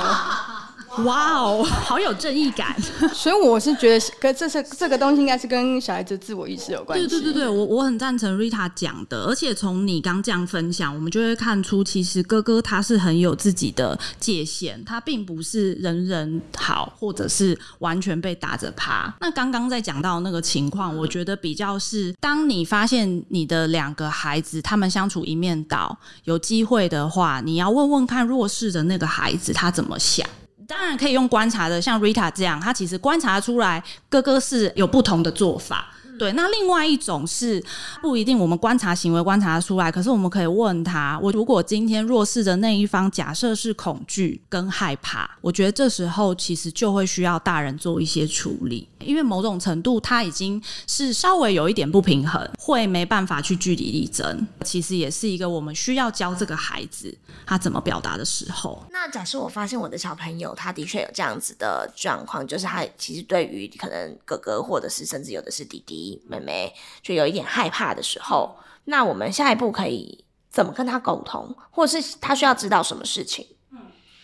[1.04, 2.74] 哇哦，好有正义感！
[3.14, 7.06] 所以我是觉得跟这是这个东西应该是跟小孩子自我意识有关系。
[7.06, 19.14] 对对对对，我我很赞成 Rita 讲的，而且从你刚这样分享，我们就会看出，其实哥哥他是很有自己的界限，他并不是人人好，或者是完全被打着趴。
[19.20, 30.26] 那刚刚在讲到那个情况，我觉得比较是，当你发现你的两个孩子他们相处一面倒，有机会的话，你要问问看弱势的那个孩子他怎么想。
[30.70, 35.88] 当然可以用观察的，像 Rita 这样，他其实观察出来哥哥是有不同的做法。
[36.20, 37.64] 对，那另外一种是
[38.02, 54.46] 不一定我们观察行为观察得出来，可是我们可以问他：我如果今天弱势的那一方假设是恐惧跟害怕，我觉得这时候其实就会需要大人做一些处理，因为某种程度他已经是稍微有一点不平衡，会没办法去据理力争。
[54.62, 58.84] 其实也是一个我们需要教这个孩子他怎么表达的时候。
[58.92, 73.46] 那假设我发现我的小朋友他的确有这样子的状况，就是他其实对于可能哥哥或者是甚至有的是弟弟妹妹，就有一点害怕的时候，那我们下一步可以怎么跟他沟通，或者是他需要知道什么事情？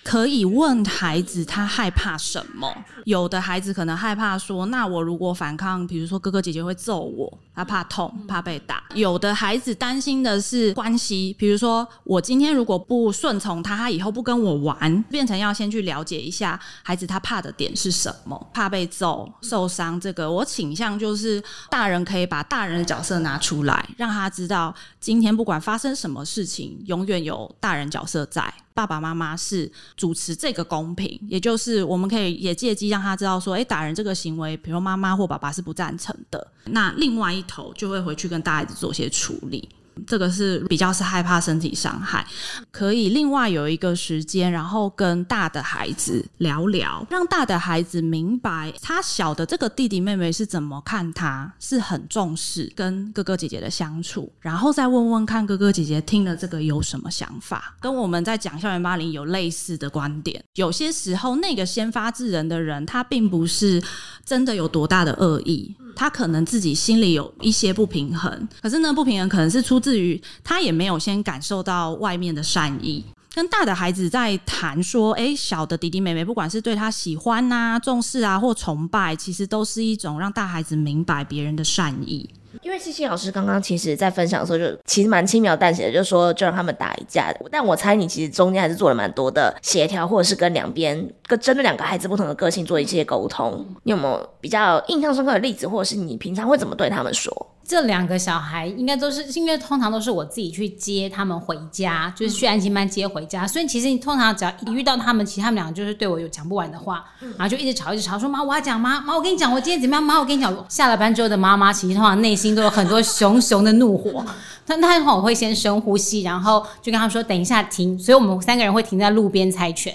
[0.07, 2.73] 可以问孩子他害怕什么。
[3.05, 8.85] 有的孩子可能害怕说，那我如果反抗，比如说哥哥姐姐会揍我，他怕痛，怕被打。
[8.95, 20.01] 有的孩子担心的是关系，比如说我今天如果不顺从他，他以后不跟我玩，变成要先去了解一下孩子他怕的点是什么，怕被揍、受伤。
[20.01, 28.55] 这个我倾向就是大人可以把大人的角色拿出来，让他知道今天不管发生什么事情，永远有大人角色在。
[28.77, 36.47] 爸爸妈妈是主持这个公平，也就是我们可以也借机让他知道说，诶，打人这个行为，比如妈妈或爸爸是不赞成的。
[36.67, 39.67] 那另外一头就会回去跟大孩子做些处理。
[40.07, 42.27] 这个是比较是害怕身体伤害，
[42.71, 60.43] 可以另外有一个时间，然后跟大的孩子聊聊，让大的孩子明白他小的这个弟弟妹妹是怎么看他，是很重视跟哥哥姐姐的相处，然后再问问看哥哥姐姐听了这个有什么想法，跟我们在讲校园霸凌有类似的观点。
[60.55, 63.83] 有些时候，那个先发制人的人，他并不是
[64.25, 65.75] 真的有多大的恶意。
[65.97, 73.05] 他可能自己心里有一些不平衡，可是呢，不平衡可能是出自于他也没有先感受到外面的善意。
[73.35, 82.29] 跟大的孩子在谈说，诶，小的弟弟妹妹，不管是对他喜欢呐、重视啊或崇拜，其实都是一种让大孩子明白别人的善意。
[82.62, 87.35] 因为西西老师刚刚其实在分享的时候，就其实蛮轻描淡写的，就说就让他们打一架。
[87.51, 93.64] 但我猜你其实中间还是做了蛮多的协调，或者是跟两边跟针对两个孩子不同的个性做一些沟通。
[93.83, 97.47] 你有没有比较印象深刻的例子，或者是你平常会怎么对他们说？
[97.66, 107.05] 这两个小孩应该都是，因为通常都是我自己去接他们回家，就是去安心班接回家，所以其实你通常只要一遇到他们，其实他们两个就是对我有讲不完的话，
[107.37, 110.02] 然后就一直吵一直吵，说妈我要讲妈妈我跟你讲我今天怎么样？
[110.02, 114.24] 妈我跟你讲，下了班之后的妈妈其实通常内心都有很多熊熊的怒火，
[114.64, 119.92] 但那通常我会先深呼吸，然后就跟他们说等一下停，所以我们三个人会停在路边猜拳，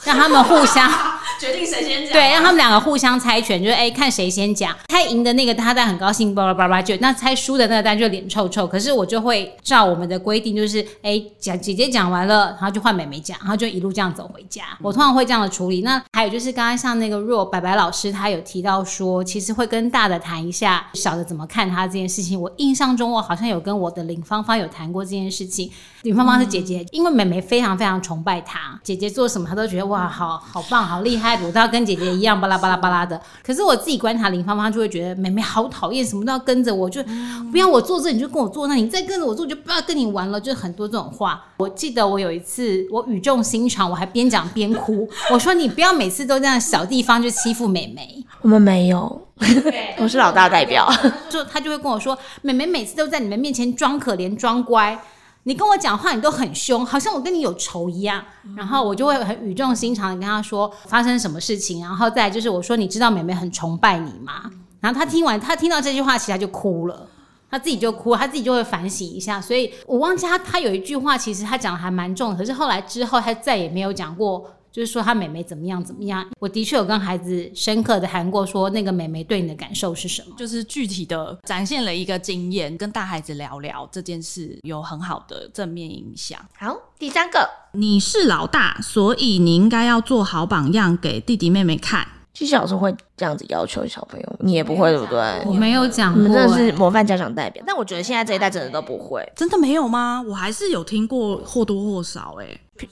[0.04, 0.90] 让他们互相。
[1.40, 2.12] 决定谁先讲。
[2.12, 4.76] 对，让他们两个互相猜拳，就是哎，看谁先讲。
[4.88, 8.66] 猜赢的那个他在很高兴，叭叭叭叭就那猜输的那个单就脸臭臭。
[8.66, 14.64] 可是我就会照我们的规定，就是哎讲姐姐讲完了，然后就换妹妹讲，然后就一路这样走回家。
[14.82, 15.80] 我通常会这样的处理。
[15.80, 22.38] 那还有就是刚刚像那个若白白老师，他有提到说，其实会跟大的谈一下小的怎么看他这件事情。
[22.38, 25.70] 我印象中我好像有跟我的林芳芳有谈过这件事情。
[26.02, 31.34] 林芳芳是姐姐，因为妹妹非常非常崇拜她，姐姐做什么她都觉得哇，好好棒，好厉害。
[31.42, 33.20] 我都要跟姐姐一样巴拉巴拉巴拉的。
[33.44, 37.02] 可是我自己观察林芳芳，就会觉得妹妹好讨厌，什么都要跟着我，就
[37.50, 41.44] 不要我做这你就跟我做那，你再跟着我做就不要跟你玩了，就很多这种话。
[41.56, 48.24] 我记得我有一次我语重心长，我还边讲边哭，我说你不要每次都这样小地方就欺负妹妹。
[48.42, 49.26] 我们没有，
[49.98, 50.88] 我是老大代表，
[51.28, 54.96] 就他就会跟我说，妹妹每次都在你们面前装可怜装乖。
[55.44, 58.22] 你跟我讲话，你都很凶，好像我跟你有仇一样。
[58.56, 64.50] 然后我就会很语重心长的跟他说发生什么事情，然后再就是我说你知道妹妹很崇拜你吗？
[64.80, 67.06] 然后他听完，他听到这句话，其实他就哭了，
[67.50, 69.40] 他自己就哭，他自己就会反省一下。
[69.40, 74.50] 所以我忘记他他有一句话，其实他讲的还蛮重，可是后来之后他再也没有讲过。
[74.72, 86.40] 就是说他妹妹怎么样怎么样，我的确有跟孩子深刻的谈过，说那个妹妹对你的感受是什么，就是具体的展现了一个经验，跟大孩子聊聊这件事有很好的正面影响。
[86.58, 92.06] 好，第三个，你是老大，所以你应该要做好榜样给弟弟妹妹看。
[92.32, 95.18] 其实小时候会这样子要求小朋友，你也不会对不对？
[95.44, 97.62] 我没有讲过，你们真的是模范家长代表。
[97.66, 100.24] 但我觉得现在这一代真的都不会，真的没有吗？
[100.26, 102.36] 我还是有听过或多或少。
[102.40, 102.46] 哎，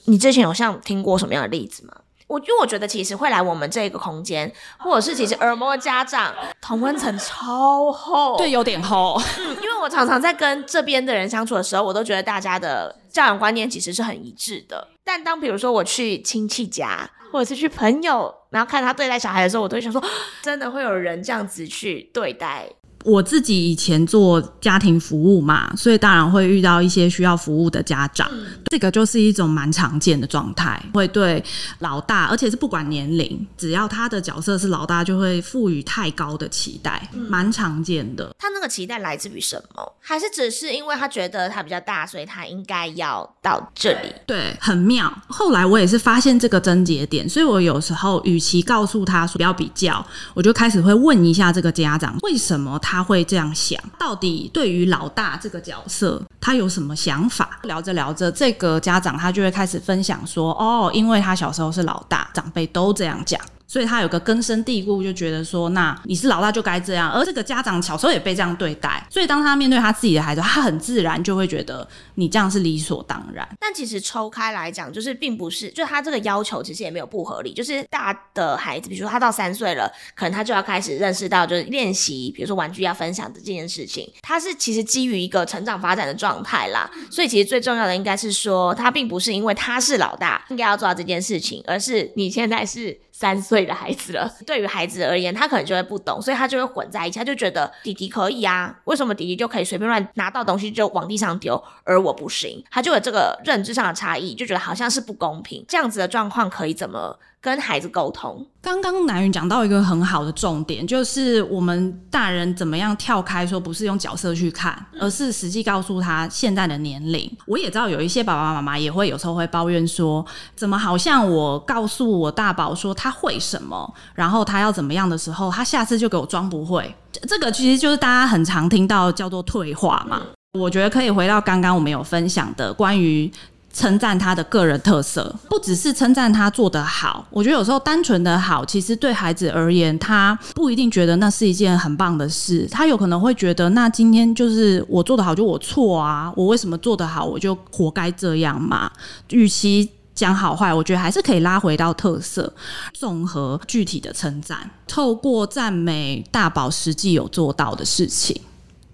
[0.05, 1.93] 你之前有像听过什么样的例子吗？
[2.27, 9.19] 我因为我觉得其实会来我们这个空间，或者是其实耳膜家长同温层超厚，对，有点厚。
[9.39, 14.87] 嗯，因为我常常在跟这边的人相处的时候，我都觉得大家的教养观念其实是很一致的。
[15.03, 20.03] 但当比如说我去亲戚家，或者是去朋友，然后看他对待小孩的时候，我都会想说，
[20.41, 22.69] 真的会有人这样子去对待。
[23.05, 28.29] 我自己以前做家庭服务嘛，所以当然会遇到一些需要服务的家长，
[28.65, 31.41] 这个就是一种蛮常见的状态，会对
[31.79, 38.29] 老大，而且是不管年龄，只要他的角色是老大，就会赋予太高的期待，蛮常见的。
[38.37, 39.93] 他那个期待来自于什么？
[40.01, 44.13] 还是只是因为他觉得他比较大，所以他应该要到这里？
[44.27, 45.09] 对，很妙。
[45.27, 52.88] 后来我也是发现这个症结点，所以我有时候与其告诉他说不要比较，我就开始会问一下这个家长，为什么他。
[52.91, 57.59] 他会这样想，到底对于老大这个角色，他有什么想法？
[57.61, 67.11] 聊着聊着，这个家长他就会开始分享说：“哦，因为他小时候是老大，长辈都这样讲。”所以他有个根深蒂固，就觉得说，那你是老大就该这样。
[67.11, 73.47] 而这个家长小时候也被这样对待，所以当他面对他自己的孩子，他很自然就会觉得你这样是理所当然。
[73.59, 77.53] 但其实抽开来讲，就是并不是，就他这个要求其实也没有不合理。
[77.53, 86.89] 就是大的孩子，比如说他到三岁了，可能他就要开始认识到，就是练习，比如说玩具要分享的这件事情，他是其实基于一个成长发展的状态啦。
[87.11, 92.97] 所以其实最重要的应该是说，他并不是因为他是老大应该要做到这件事情，而是你现在是。
[93.19, 102.63] 三岁的孩子了，对于孩子而言，他可能就会不懂，所以他就会混在一起，他就觉得弟弟可以啊，为什么弟弟就可以随便乱拿到东西就往地上丢，而我不行？
[102.71, 105.65] 他就有这个认知上的差异，就觉得好像是不公平。
[105.67, 107.19] 这样子的状况可以怎么？
[107.41, 108.45] 跟孩子沟通。
[108.61, 117.31] 刚刚南云讲到一个很好的重点，就是我们大人怎么样跳开，说不是用角色去看，而是实际告诉他现在的年龄。
[117.47, 120.25] 我也知道有一些爸爸妈妈也会有时候会抱怨说，
[120.55, 126.93] 怎么好像我告诉我大宝说他会什么，然后他要怎么样的时候，他下次就给我装不会。
[127.27, 130.21] 这个其实就是大家很常听到叫做退化嘛。
[130.59, 133.31] 我觉得可以回到刚刚我们有分享的关于。
[133.71, 137.25] 称赞他的个人特色，不只是称赞他做得好。
[137.29, 142.67] 我觉得有时候单纯的好，其实对孩子而言，他不一定觉得那是一件很棒的事。
[142.71, 148.91] 他有可能会觉得，那今天就是我做得好，就我错啊，我为什么做得好，我就活该这样嘛？
[149.29, 152.51] 与其讲好坏，我觉得还是可以拉回到特色，
[152.93, 158.41] 综合具体的称赞，透过赞美大宝实际有做到的事情。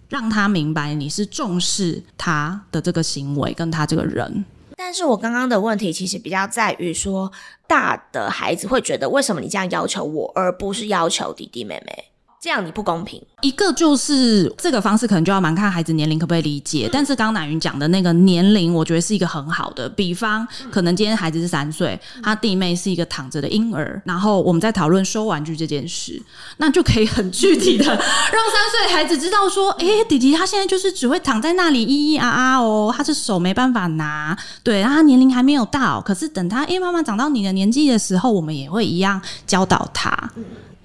[0.08, 4.46] 让他明白你是重视他的这个行为跟他这个人。
[4.76, 7.32] 但是我刚刚的问题其实比较在于说，
[7.68, 12.12] 大的孩子会觉得为什么你这样要求我，而不是要求弟弟妹妹？
[12.46, 13.20] 这样你不公平。
[13.42, 19.90] 一个就是这个方式可能就要蛮看孩子年龄可不可以理解，但是刚刚乃云讲的那个年龄，我觉得是一个很好的。
[19.90, 26.22] 比方，可能今天孩子是三岁，他弟妹是一个躺着的婴儿，然后我们在讨论收玩具这件事，
[26.58, 40.32] 那就可以很具体的让三岁孩子知道说，诶，弟弟他现在就是只会躺在那里咿咿啊啊哦，他的手没办法拿，对，然后他年龄还没有到，可是等他诶慢慢长到你的年纪的时候，我们也会一样教导他。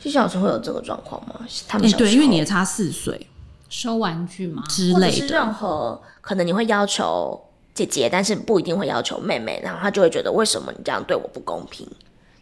[0.03, 1.35] 是小时候会有这个状况吗？
[1.69, 3.27] 他们诶，小时候对，因为你也差四岁
[3.69, 4.65] 收玩具吗？
[4.69, 5.27] 之类的。
[5.27, 7.41] 任何可能你会要求
[7.75, 11.87] 姐姐，但是不一定会要求妹妹，然后他就会觉得为什么你这样对我不公平？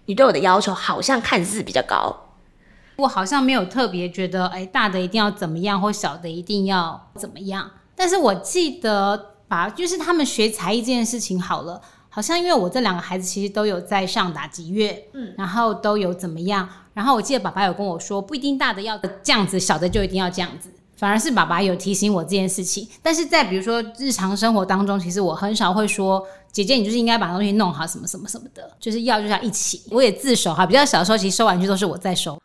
[0.07, 2.15] 你对我的要求好像看似比较高，
[2.97, 7.71] 我好像没有特别觉得，哎，大的一定要怎么样，或小的一定要怎么样。
[7.95, 16.67] 但是我记得把，就是他们学才艺这件事情好了，好像因为我这两个孩子其实都有在上打击乐，嗯，然后都有怎么样。
[16.99, 20.69] 然后我记得爸爸有跟我说，不一定大的要这样子，小的就一定要这样子。
[20.97, 22.89] 反而是爸爸有提醒我这件事情。
[23.01, 26.21] 但是在比如说日常生活当中，其实我很少会说，
[26.51, 29.81] 姐姐你就是应该把东西弄好，什么什么什么的，就是要就是要一起。
[29.93, 32.37] 我也自首哈，比较小的时候，其实收玩具都是我在收。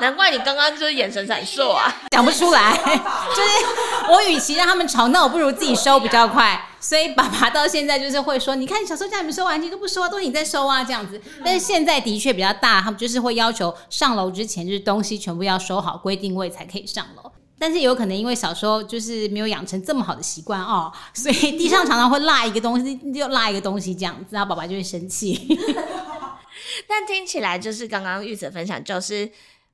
[0.00, 1.94] 难怪你刚刚就是眼神闪烁啊！
[2.10, 6.58] 讲不出来， 就是我与其让他们吵闹，我不如自己收比较快。
[6.80, 17.32] 所以爸爸到现在就是会说：“你看，小时候叫你们收玩具都不收啊，都是你在收啊，这样子。”但是现在的确比较大，他们就是会要求上楼之前就是东西全部要收好，规定位才可以上楼。
[17.58, 25.58] 但是有可能因为小时候就是没有养成这么好的习惯哦， 所以地上常常会落一个东西，就落一个东西这样子，然后爸爸就会生气。
[26.86, 29.28] 但听起来就是刚刚玉子分享，就是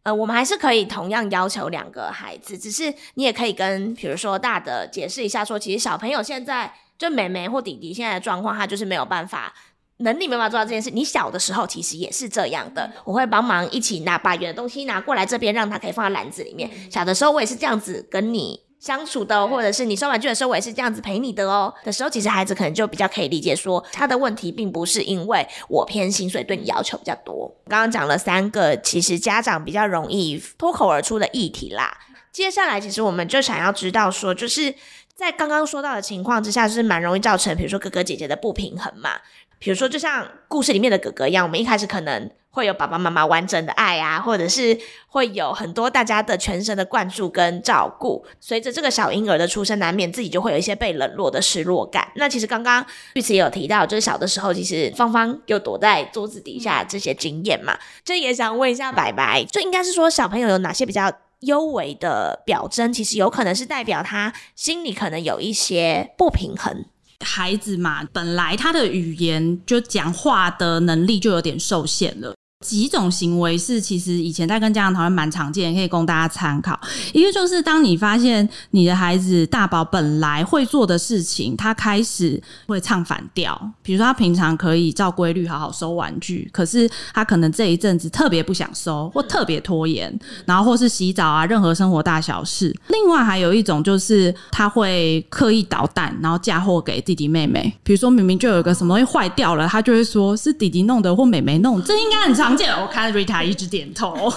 [0.04, 9.52] 呃，我们还是可以同样要求两个孩子，只是你也可以跟比如说大的解释一下，说其实小朋友现在就妹妹或弟弟现在的状况，他就是没有办法。
[9.98, 12.90] 能力没办法做到这件事，你小的时候其实也是这样的。
[13.04, 16.68] 我会帮忙一起拿把远的东西拿过来这边，让他可以放在篮子里面。
[16.90, 21.72] 小的时候我也是这样子跟你相处的，或者是你收玩具的时候，我也是这样子陪你的哦。
[21.84, 27.48] 的时候，其实孩子可能就比较可以理解，说他的问题并不是因为我偏心，所以对你要求比较多。
[27.68, 31.96] 刚刚讲了三个，其实家长比较容易脱口而出的议题啦。
[32.32, 34.74] 接下来，其实我们就想要知道说，就是
[35.14, 39.10] 在刚刚说到的情况之下，是蛮容易造成，比如说哥哥姐姐的不平衡嘛。
[39.58, 48.26] 比如说，就像故事里面的哥哥一样，我们一开始可能会有爸爸妈妈完整的爱啊，或者是会有很多大家的全身的灌注跟照顾。
[48.40, 52.06] 随着这个小婴儿的出生，难免自己就会有一些被冷落的失落感。
[52.16, 52.84] 那其实刚刚
[53.14, 61.10] 玉慈也有提到，就是小的时候，其实芳芳有躲在桌子底下这些经验嘛，就也想问一下白白，就应该是说小朋友有哪些比较
[61.44, 66.84] 优微的表征，其实有可能是代表他心里可能有一些不平衡。
[67.20, 72.33] 孩子嘛，本来他的语言就讲话的能力就有点受限了。
[72.64, 76.78] 几种行为是其实以前在跟家长讨论蛮常见，可以供大家参考。
[77.12, 83.70] 一个就是当你发现你的孩子大宝本来会做的事情，他开始会唱反调。
[83.82, 92.74] 比如说他平常可以照规律好好收玩具，可是他可能这一阵子特别不想收，或特别拖延，然后或是洗澡啊，任何生活大小事。
[92.88, 97.70] 另外还有一种就是他会刻意捣蛋，然后嫁祸给弟弟妹妹。
[97.82, 102.53] 比如说明明就有个什么东西坏掉了，他就会说是弟弟弄的或妹妹弄，这应该很常。
[102.80, 104.14] 我看 Rita 一直点头。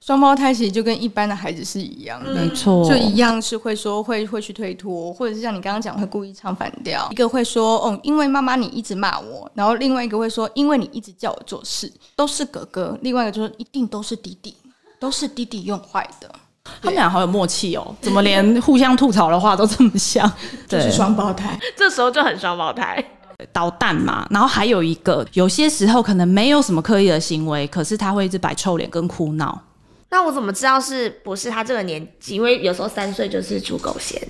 [0.00, 7.06] 双胞胎其实就跟一般的孩子是一样的，没错，就一样是会说会会去推脱，或者是像你刚刚讲会故意唱反调。
[7.12, 12.98] 一个会说哦，因为妈妈你一直骂我，然后另外一个会说因为你一直叫我做事，都是哥哥。
[13.02, 14.56] 另外一个就是一定都是弟弟，
[14.98, 16.28] 都是弟弟用坏的。
[16.64, 20.28] 他们俩好有默契哦，怎么连互相吐槽的话都这么像？
[20.66, 23.04] 就是双胞胎， 这时候就很双胞胎。
[23.52, 29.62] 捣蛋嘛，然后还有一个，有些时候可能没有什么刻意的行为，可是他会一直摆臭脸跟哭闹。
[30.10, 32.34] 那我怎么知道是不是他这个年纪？
[32.34, 34.20] 因为有时候三岁就是猪狗嫌。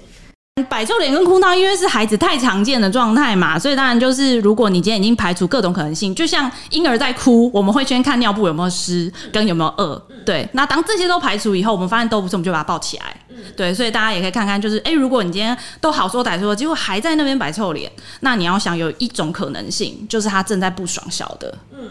[0.64, 10.00] 摆臭脸跟哭闹，因为是孩子太常见的状态嘛，所以当然就是如果你今天已经排除各种可能性，就像婴儿在哭，我们会先看尿布有没有湿跟有没有饿。
[10.24, 13.16] 对，那当这些都排除以后，我们发现都不是，我们就把它抱起来。
[13.56, 17.90] 对，所以大家也可以看看，就是哎，如果你今天都好说歹说，结果还在那边摆臭脸，
[18.20, 21.56] 那你要想有一种可能性，就是他正在不爽小的。
[21.72, 21.88] 嗯，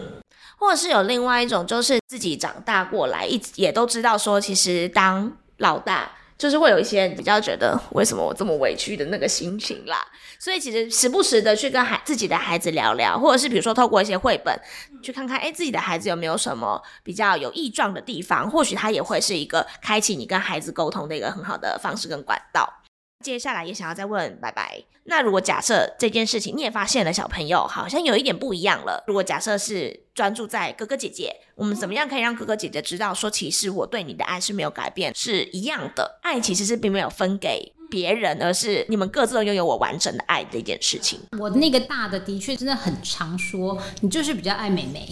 [0.57, 6.09] 或者是有另外一种，就是自己长大过来，一直也都知道说，其实当老大。
[6.39, 10.03] 就是会有一些比较觉得为什么我这么委屈的那个心情啦。
[10.39, 14.57] 所以其实时不时的去跟孩自己的孩子聊聊，或者是比如说透过一些绘本
[15.03, 22.78] 去看看，哎，自己的孩子有没有什么比较有异状的地方，或许他也会是一个开启你跟孩子沟通的一个很好的方式跟管道。
[23.22, 41.20] 接下来也想要再问拜拜，那如果假设这件事情你也发现了小朋友好像有一点不一样了，如果假设是专注在哥哥姐姐，我们怎么样可以让哥哥姐姐知道说，其实我对你的爱是没有改变，是一样的，爱其实是并没有分给别人，而是你们各自都拥有我完整的爱这件事情。
[41.38, 45.05] 我那个大的的确真的很常说，你就是比较爱美眉。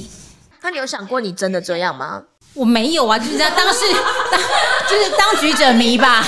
[0.62, 2.24] 那你有想过你真的这样吗？
[2.58, 3.80] 我没有啊，就是这样， 当是
[4.32, 4.40] 当
[4.90, 6.24] 就是当局者迷吧。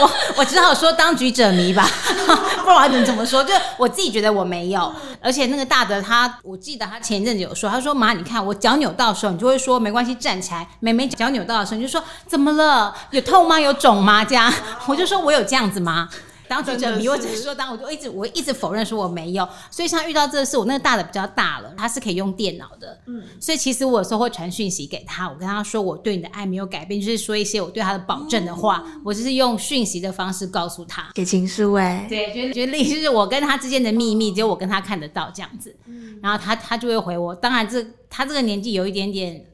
[0.00, 1.88] 我我只好说当局者迷吧，
[2.62, 3.42] 不然能怎么说？
[3.42, 10.66] 就我自己觉得我没有，而且那个大的他，我记得他前一阵子有说，他说妈，你看我脚扭到的时候，你就会说没关系，站起来。
[10.80, 12.94] 妹妹脚扭到的时候，你就说怎么了？
[13.10, 13.58] 有痛吗？
[13.58, 14.24] 有肿吗？
[14.24, 14.52] 这样，
[14.86, 16.08] 我就说我有这样子吗？
[16.48, 17.48] 当局者迷，我只是。
[17.48, 35.74] 说当，我就一直我一直否认说我没有，所以像遇到这个事，我那个大的比较大了，他是可以用电脑的，嗯，所以其实我有时候会传讯息给他，我跟他说我对你的爱没有改变，就是说一些我对他的保证的话，我就是用讯息的方式告诉他，给情书哎，对，觉得觉得就是我跟他之间的秘密，只有我跟他看得到这样子，
[36.20, 39.46] 然后他他就会回我，当然这他这个年纪有一点点，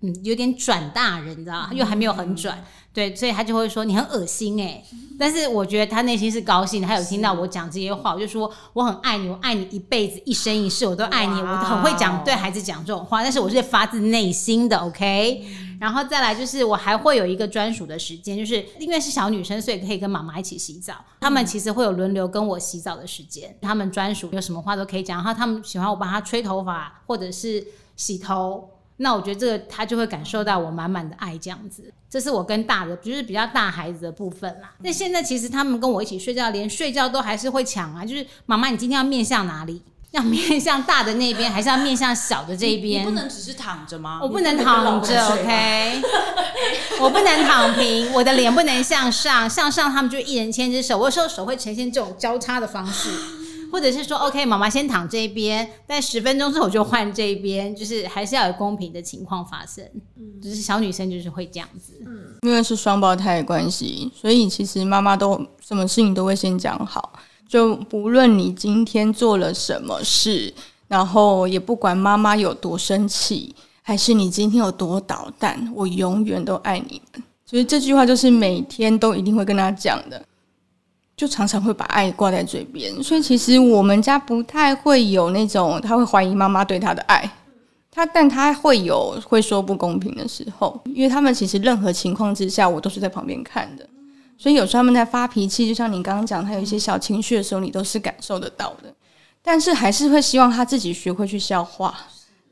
[0.00, 1.70] 嗯，有点转大人，你知道吗？
[1.72, 2.64] 又还没有很转。
[2.92, 4.82] 对，所以他就会说你很恶心哎，
[5.18, 15.46] 但是我觉得他内心是高兴的，他有听到我讲这些话，我就说我很爱你，我爱你一辈子一生一世，我都爱你，我很会讲对孩子讲这种话，但是我是发自内心的，OK。
[15.78, 27.64] 然后再来就是我还会有一个专属的时间，就是因为是小女生，所以可以跟妈妈一起洗澡，他们其实会有轮流跟我洗澡的时间，他们专属有什么话都可以讲，然后他们喜欢我帮他吹头发或者是
[27.96, 28.68] 洗头。
[28.98, 34.74] 那我觉得这个他就会感受到我满满的爱，这样子，这是我跟大的，就是比较大孩子的部分啦。
[34.80, 39.82] 那现在其实他们跟我一起睡觉，连睡觉都还是会抢啊，就是妈妈，你今天要面向哪里？
[40.10, 43.04] 要面向大的那边，还是要面向小的这一边？
[43.04, 44.18] 不能只是躺着吗？
[44.22, 46.02] 我不能躺着，OK？
[46.98, 53.10] 我不能躺平，我的脸不能向上，向上他们就一人牵只手，我有时候手会呈现这种交叉的方式。
[53.70, 59.84] 或者是说，OK，妈妈先躺这边，但十分钟之后就换这边，就是还是要有公平的情况发生。
[60.16, 61.94] 嗯，就是小女生就是会这样子。
[62.06, 67.12] 嗯，因为是双胞胎的关系，所以其实妈妈都什么事情都会先讲好，
[67.48, 70.52] 就不论你今天做了什么事，
[70.86, 77.22] 然后也不管妈妈有多生气，还是你今天有多捣蛋，我永远都爱你们。
[77.44, 80.22] 所以这句话就是每天都一定会跟他讲的。
[81.18, 87.28] 就常常会把爱挂在嘴边，所以其实我们家不太会有那种他会怀疑妈妈对他的爱，
[87.90, 93.84] 他但他会有会说不公平的时候，因为他们其实任何情况之下，我都是在旁边看的，
[94.38, 98.94] 所以有时候他们在发脾气，就像你刚刚讲，他有一些小情绪的时候，你都是感受得到的，
[99.42, 101.92] 但是还是会希望他自己学会去消化，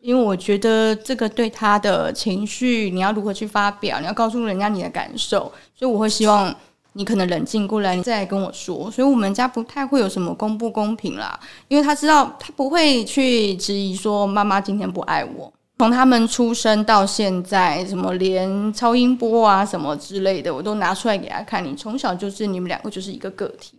[0.01, 6.53] 因为我觉得这个对他的情绪，你要如何去发表，你要告诉人家你的感受，所以我会希望。
[6.97, 8.91] 你可能冷静过来，你再来跟我说。
[8.91, 11.39] 所以，我们家不太会有什么公不公平啦，
[11.69, 15.53] 因为他知道他不会去质疑说妈妈今天不爱我。
[15.79, 21.63] 从他们出生到现在，什么连超音波啊什么之类的，我都拿出来给他看。
[21.63, 23.76] 你从小就是你们两个就是一个个体。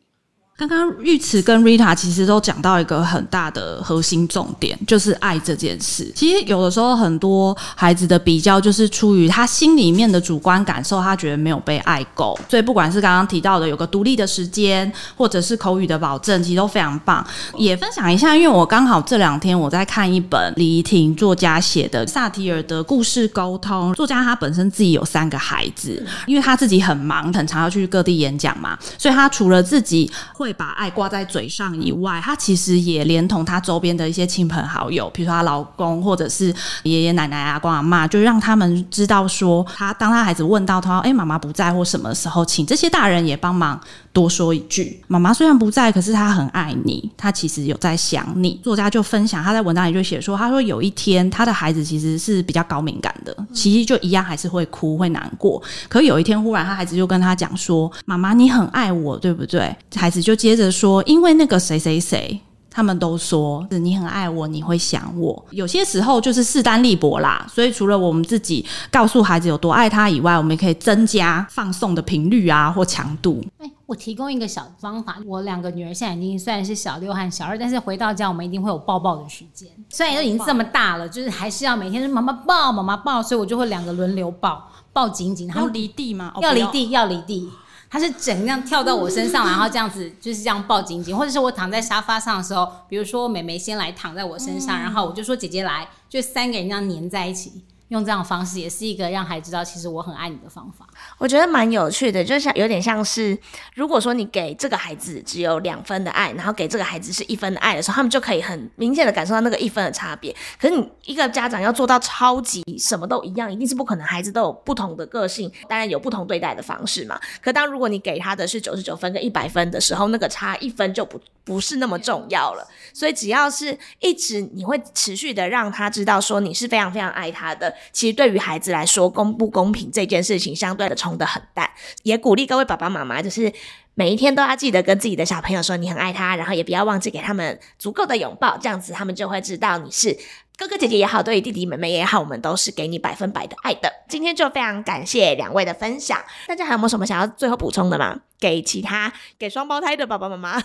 [0.57, 6.11] 刚刚玉慈跟 Rita 其实都讲到一个很大的核心重点，就是爱这件事。
[6.15, 12.35] 其实有的时候很多孩子的比较，就是出于他心里面的主观感受，他觉得没有被爱够。
[12.49, 17.23] 所以不管是刚刚提到的有个独立的时间，或者是口语的保证，其实都非常棒。
[17.55, 23.93] 也分享一下，因为我刚好这两天我在看一本李怡婷作家写的萨提尔的故事沟通。
[23.93, 30.46] 作家他本身自己有三个孩子，因为他自己很忙，很常要去各地演讲嘛，所以他除了自己会。
[30.47, 43.77] 会把爱挂在嘴上以外，她其实也连同她周边的一些亲朋好友，比如说她老公或者是爷爷奶奶啊、公阿妈，就让他们知道说，她当她孩子问到他，哎，妈妈不在或什么时候，请这些大人也帮忙
[44.13, 48.59] 多说一句，妈妈虽然不在，可是她很爱你，她其实有在想你。
[48.63, 59.75] 作家就分享，他在文章里就写说，他说有一天他的孩子其实是比较高敏感的，其实就一样还是会哭会难过，可有一天忽然他孩子就跟他讲说，妈妈你很爱我，对不对？
[59.93, 60.37] 孩子就。
[60.37, 62.39] 接着说，因为那个谁谁谁，
[62.69, 65.45] 他们都说是你很爱我，你会想我。
[65.49, 73.43] 有些时候就是势单力薄啦，所以除了我们自己告诉孩子有多爱他以外，我们也可以增加放送的频率啊或强度。
[73.87, 79.69] 我提供一个小方法，我两个女儿现在已经虽然是小六和小二，但是回到家我们一定会有抱抱的时间。
[79.89, 85.47] 虽然都已经这么大了，就是还是要每天是妈妈抱妈妈抱，所以我就会两个轮流抱，抱紧紧。
[85.55, 86.33] 要离地吗？
[86.41, 87.49] 要离地，要离地。
[87.89, 97.63] 他是整样跳到我身上，然后这样子就是这样抱紧紧，或者是我躺在沙发上的时候，比如说美眉先来躺在我身上，然后我就说姐姐来，就三个人这样黏在一起。
[97.89, 100.85] 用这样的方式，也是一个让孩子知道其实我很爱你的方法。
[101.17, 103.37] 我觉得蛮有趣的，就像有点像是，
[103.75, 110.35] 如果说你给这个孩子只有两分的爱，然后给这个孩子是一分的爱的时候，他们就可以很明显的感受到那个一分的差别。
[110.59, 114.05] 可是你一个家长要做到超级什么都一样，一定是不可能。
[114.05, 117.19] 孩子都有不同的个性，当然有不同对待的方式嘛。
[117.41, 122.67] 可当如果你给他的是九十九分跟一百分的时候，那个差一分就不不是那么重要了。
[122.93, 127.73] 所以只要是一直你会持续的让他知道说你是非常非常爱他的。
[127.91, 131.69] 其实对于孩子来说，公不公平这件事情相对的冲得很淡，
[132.03, 133.51] 也鼓励各位爸爸妈妈，就是
[133.93, 140.17] 每一天都要记得跟自己的小朋友说你很爱他，然后也不要忘记给他们足够的拥抱，这样子他们就会知道你是
[140.57, 143.91] 哥哥姐姐也好，对于弟弟妹妹也好，我们都是给你百分百的爱的。
[144.09, 148.21] 今天就非常感谢两位的分享，大家还有没有什么想要最后补充的吗？
[148.39, 150.61] 给其他给双胞胎的爸爸妈妈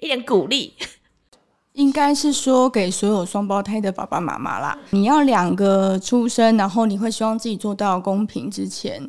[0.00, 0.74] 一点鼓励。
[1.76, 4.76] 应该是说给所有双胞胎的爸爸妈妈啦。
[4.90, 9.08] 你要两个出生，然后你会希望自己做到公平之前，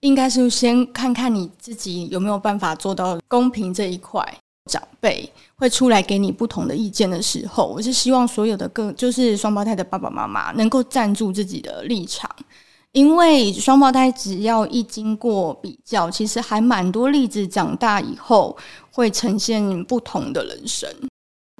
[0.00, 4.22] 应该是先看看你自己有没有办法做到公平这一块。
[4.70, 12.30] 长辈会出来给你不同的意见的时候，我是希望所有的各就是双胞胎的爸爸妈妈能够站住自己的立场，
[12.92, 18.56] 因为双胞胎只要一经过比较，其实还蛮多例子，长大以后
[18.92, 20.88] 会呈现不同的人生。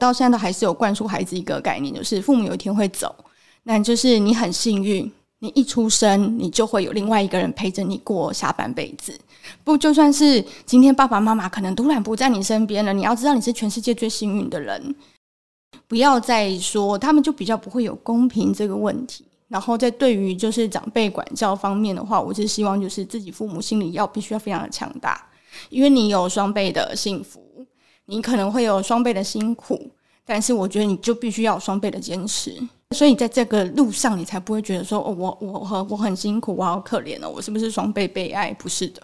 [0.02, 3.14] 到现在都还是有灌输孩子一个概念，就是父母有一天会走，
[3.62, 9.16] 那就是你很幸运，你一出生你就会有另外一个人陪着你过下半辈子。
[9.62, 14.94] 不，就算是今天爸爸妈妈可能突然不在你身边了，你要知道你是全世界最幸运的人。
[15.86, 19.24] 不要再说他们就比较不会有公平这个问题。
[19.46, 25.24] 然后在对于就是长辈管教方面的话，我是希望就是自己父母心里要必须要非常的强大，
[25.68, 27.40] 因为你有双倍的幸福。
[28.12, 29.90] 你可能会有双倍的辛苦，
[30.26, 32.54] 但是我觉得你就必须要双倍的坚持，
[32.90, 38.52] 所以在这个路上，你才不会觉得说，哦，我我我我很辛苦，我好可怜哦，我是不是双倍被爱？
[38.52, 39.00] 不是的。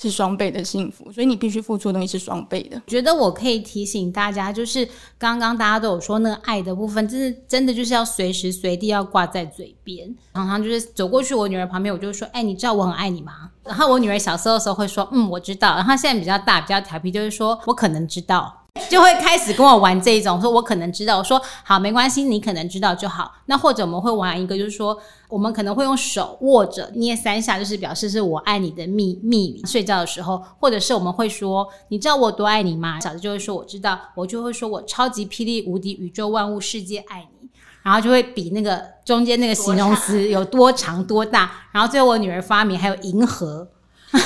[0.00, 2.82] 是双倍的幸福，所以你必须付出的东西是双倍的。
[2.86, 4.86] 觉得我可以提醒大家，就是
[5.16, 10.12] 刚刚大家都有说那个爱的部分，就是真的就是要随时随地要挂在嘴边。
[10.34, 18.63] 常常就是走过去我女儿旁边，我就说：“哎，你知道我很爱你吗？”然后我女儿小时候的时候会说：“嗯，我知道。”然后现在比较大、比较调皮，就是说我可能知道。
[18.90, 23.30] 就会开始跟我玩这一种，说我可能知道，我说好没关系，你可能知道就好。
[23.46, 24.98] 那或者我们会玩一个，就是说
[25.28, 29.64] 我们可能会用手握着捏三下，就是表示是我爱你的秘密语。
[29.64, 32.98] 睡觉的时候，或者是我们会说，你知道我多爱你吗？
[33.00, 37.48] 小子就会说我知道，我就会说我超级霹雳无敌宇宙万物世界爱你，
[37.84, 41.48] 然后就会比那个中间那个形容词有多长多大。
[41.70, 43.68] 然后最后我女儿发明还有银河，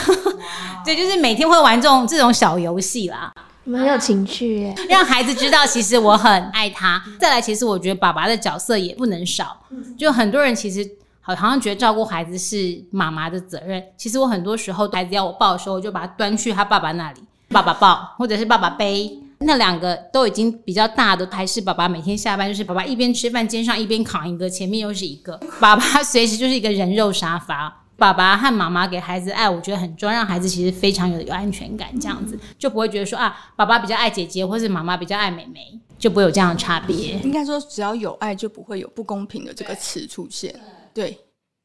[0.86, 3.30] 对，就是每天会玩这种这种小游戏啦。
[3.76, 7.02] 很有情趣耶，让孩子知道其实我很爱他。
[7.18, 9.60] 再来，其实我觉得爸爸的角色也不能少。
[9.98, 10.88] 就很多人其实
[11.20, 13.82] 好好像觉得照顾孩子是妈妈的责任。
[13.96, 19.10] 其实我很多时候孩子要我抱的时候，我就把他端去他爸爸那里，爸爸抱，或者是爸爸背。
[19.40, 27.84] 那两个都已经比较大的，还是爸爸每天下班就是爸爸一边吃饭肩上一边扛一个，前面又是一个，爸爸随时就是一个人肉沙发。
[27.98, 35.60] 爸爸和妈妈给孩子爱，我觉得很重要，让孩子其实非常有有安全感，这样子就不会觉得说啊，爸爸比较爱姐姐，或是妈妈比较爱妹妹，
[35.98, 37.18] 就不会有这样的差别。
[37.18, 40.54] 应该说，只要有爱，就不会有不公平的这个词出现。
[40.94, 41.18] 对。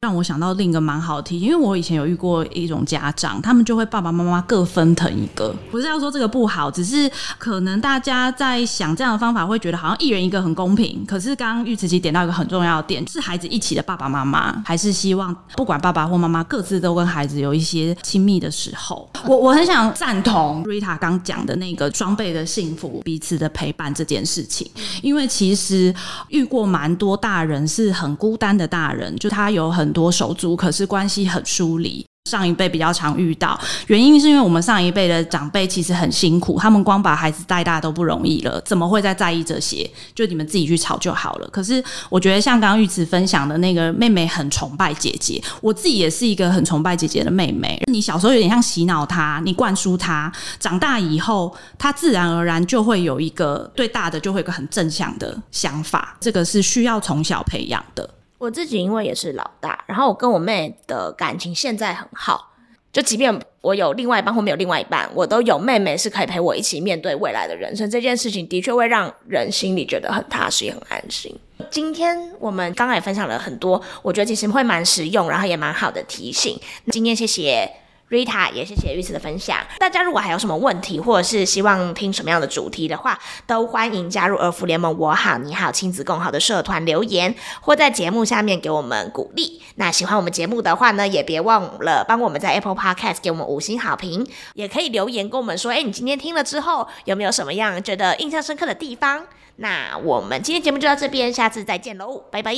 [0.04, 5.54] 让我想到另一个蛮好题，因为我以前有遇过一种家长，他们就会爸爸妈妈各分腾一个。
[5.70, 11.02] 不是要说这个不好，只是可能大家在想这样的方法，会觉得好像一人一个很公平。
[11.06, 19.08] 可是刚刚玉慈琪点到一个很重要的点，是孩子一起的爸爸妈妈，还是希望不管爸爸或妈妈各自都跟孩子有一些亲密的时候。
[19.26, 25.94] 我我很想赞同瑞塔刚讲的那个双倍的幸福，彼此的陪伴这件事情，因为其实
[26.28, 29.93] 遇过蛮多大人是很孤单的大人，就他有很。
[29.94, 32.04] 多手足，可是关系很疏离。
[32.30, 39.88] 上一辈比较常遇到，原因是因为我们上一辈的长辈其实很辛苦，他们光把孩子带大都不容易了，怎么会再在意这些？
[40.14, 41.48] 就你们自己去吵就好了。
[41.48, 47.78] 可是我觉得像刚刚玉慈分享的那个妹妹很崇拜姐姐，我自己也是一个很崇拜姐姐的妹妹。
[47.92, 58.08] 你小时候有点像洗脑她，你灌输她，长大以后她自然而然就会有一个对大的就会有个很正向的想法，这个是需要从小培养的。
[58.44, 62.52] 我自己因为也是老大，然后我跟我妹的感情现在很好，
[62.92, 67.88] 就即便我有另外一半或没有另外一半，我都有妹妹是可以陪我一起面对未来的人生。
[67.90, 71.34] 这件事情的确会让人心里觉得很踏实，也很安心。
[71.70, 76.60] 今天我们刚刚也分享了很多，我觉得其实会蛮实用，然后也蛮好的提醒。
[76.92, 77.70] 今天谢谢
[78.10, 79.58] Rita，也谢谢玉慈的分享。
[79.78, 89.62] 大家如果还有什么问题，或者是希望听什么样的主题的话，都欢迎加入儿福联盟“我好你好亲子共好”的社团留言，或在节目下面给我们鼓励。
[89.76, 99.24] 那喜欢我们节目的话呢，也别忘了帮我们在 Apple Podcast 给我们五星好评，也可以留言跟我们说，哎，你今天听了之后有没有什么样觉得印象深刻的地方？
[99.56, 102.54] 那我们今天节目就到这边，下次再见喽，拜拜。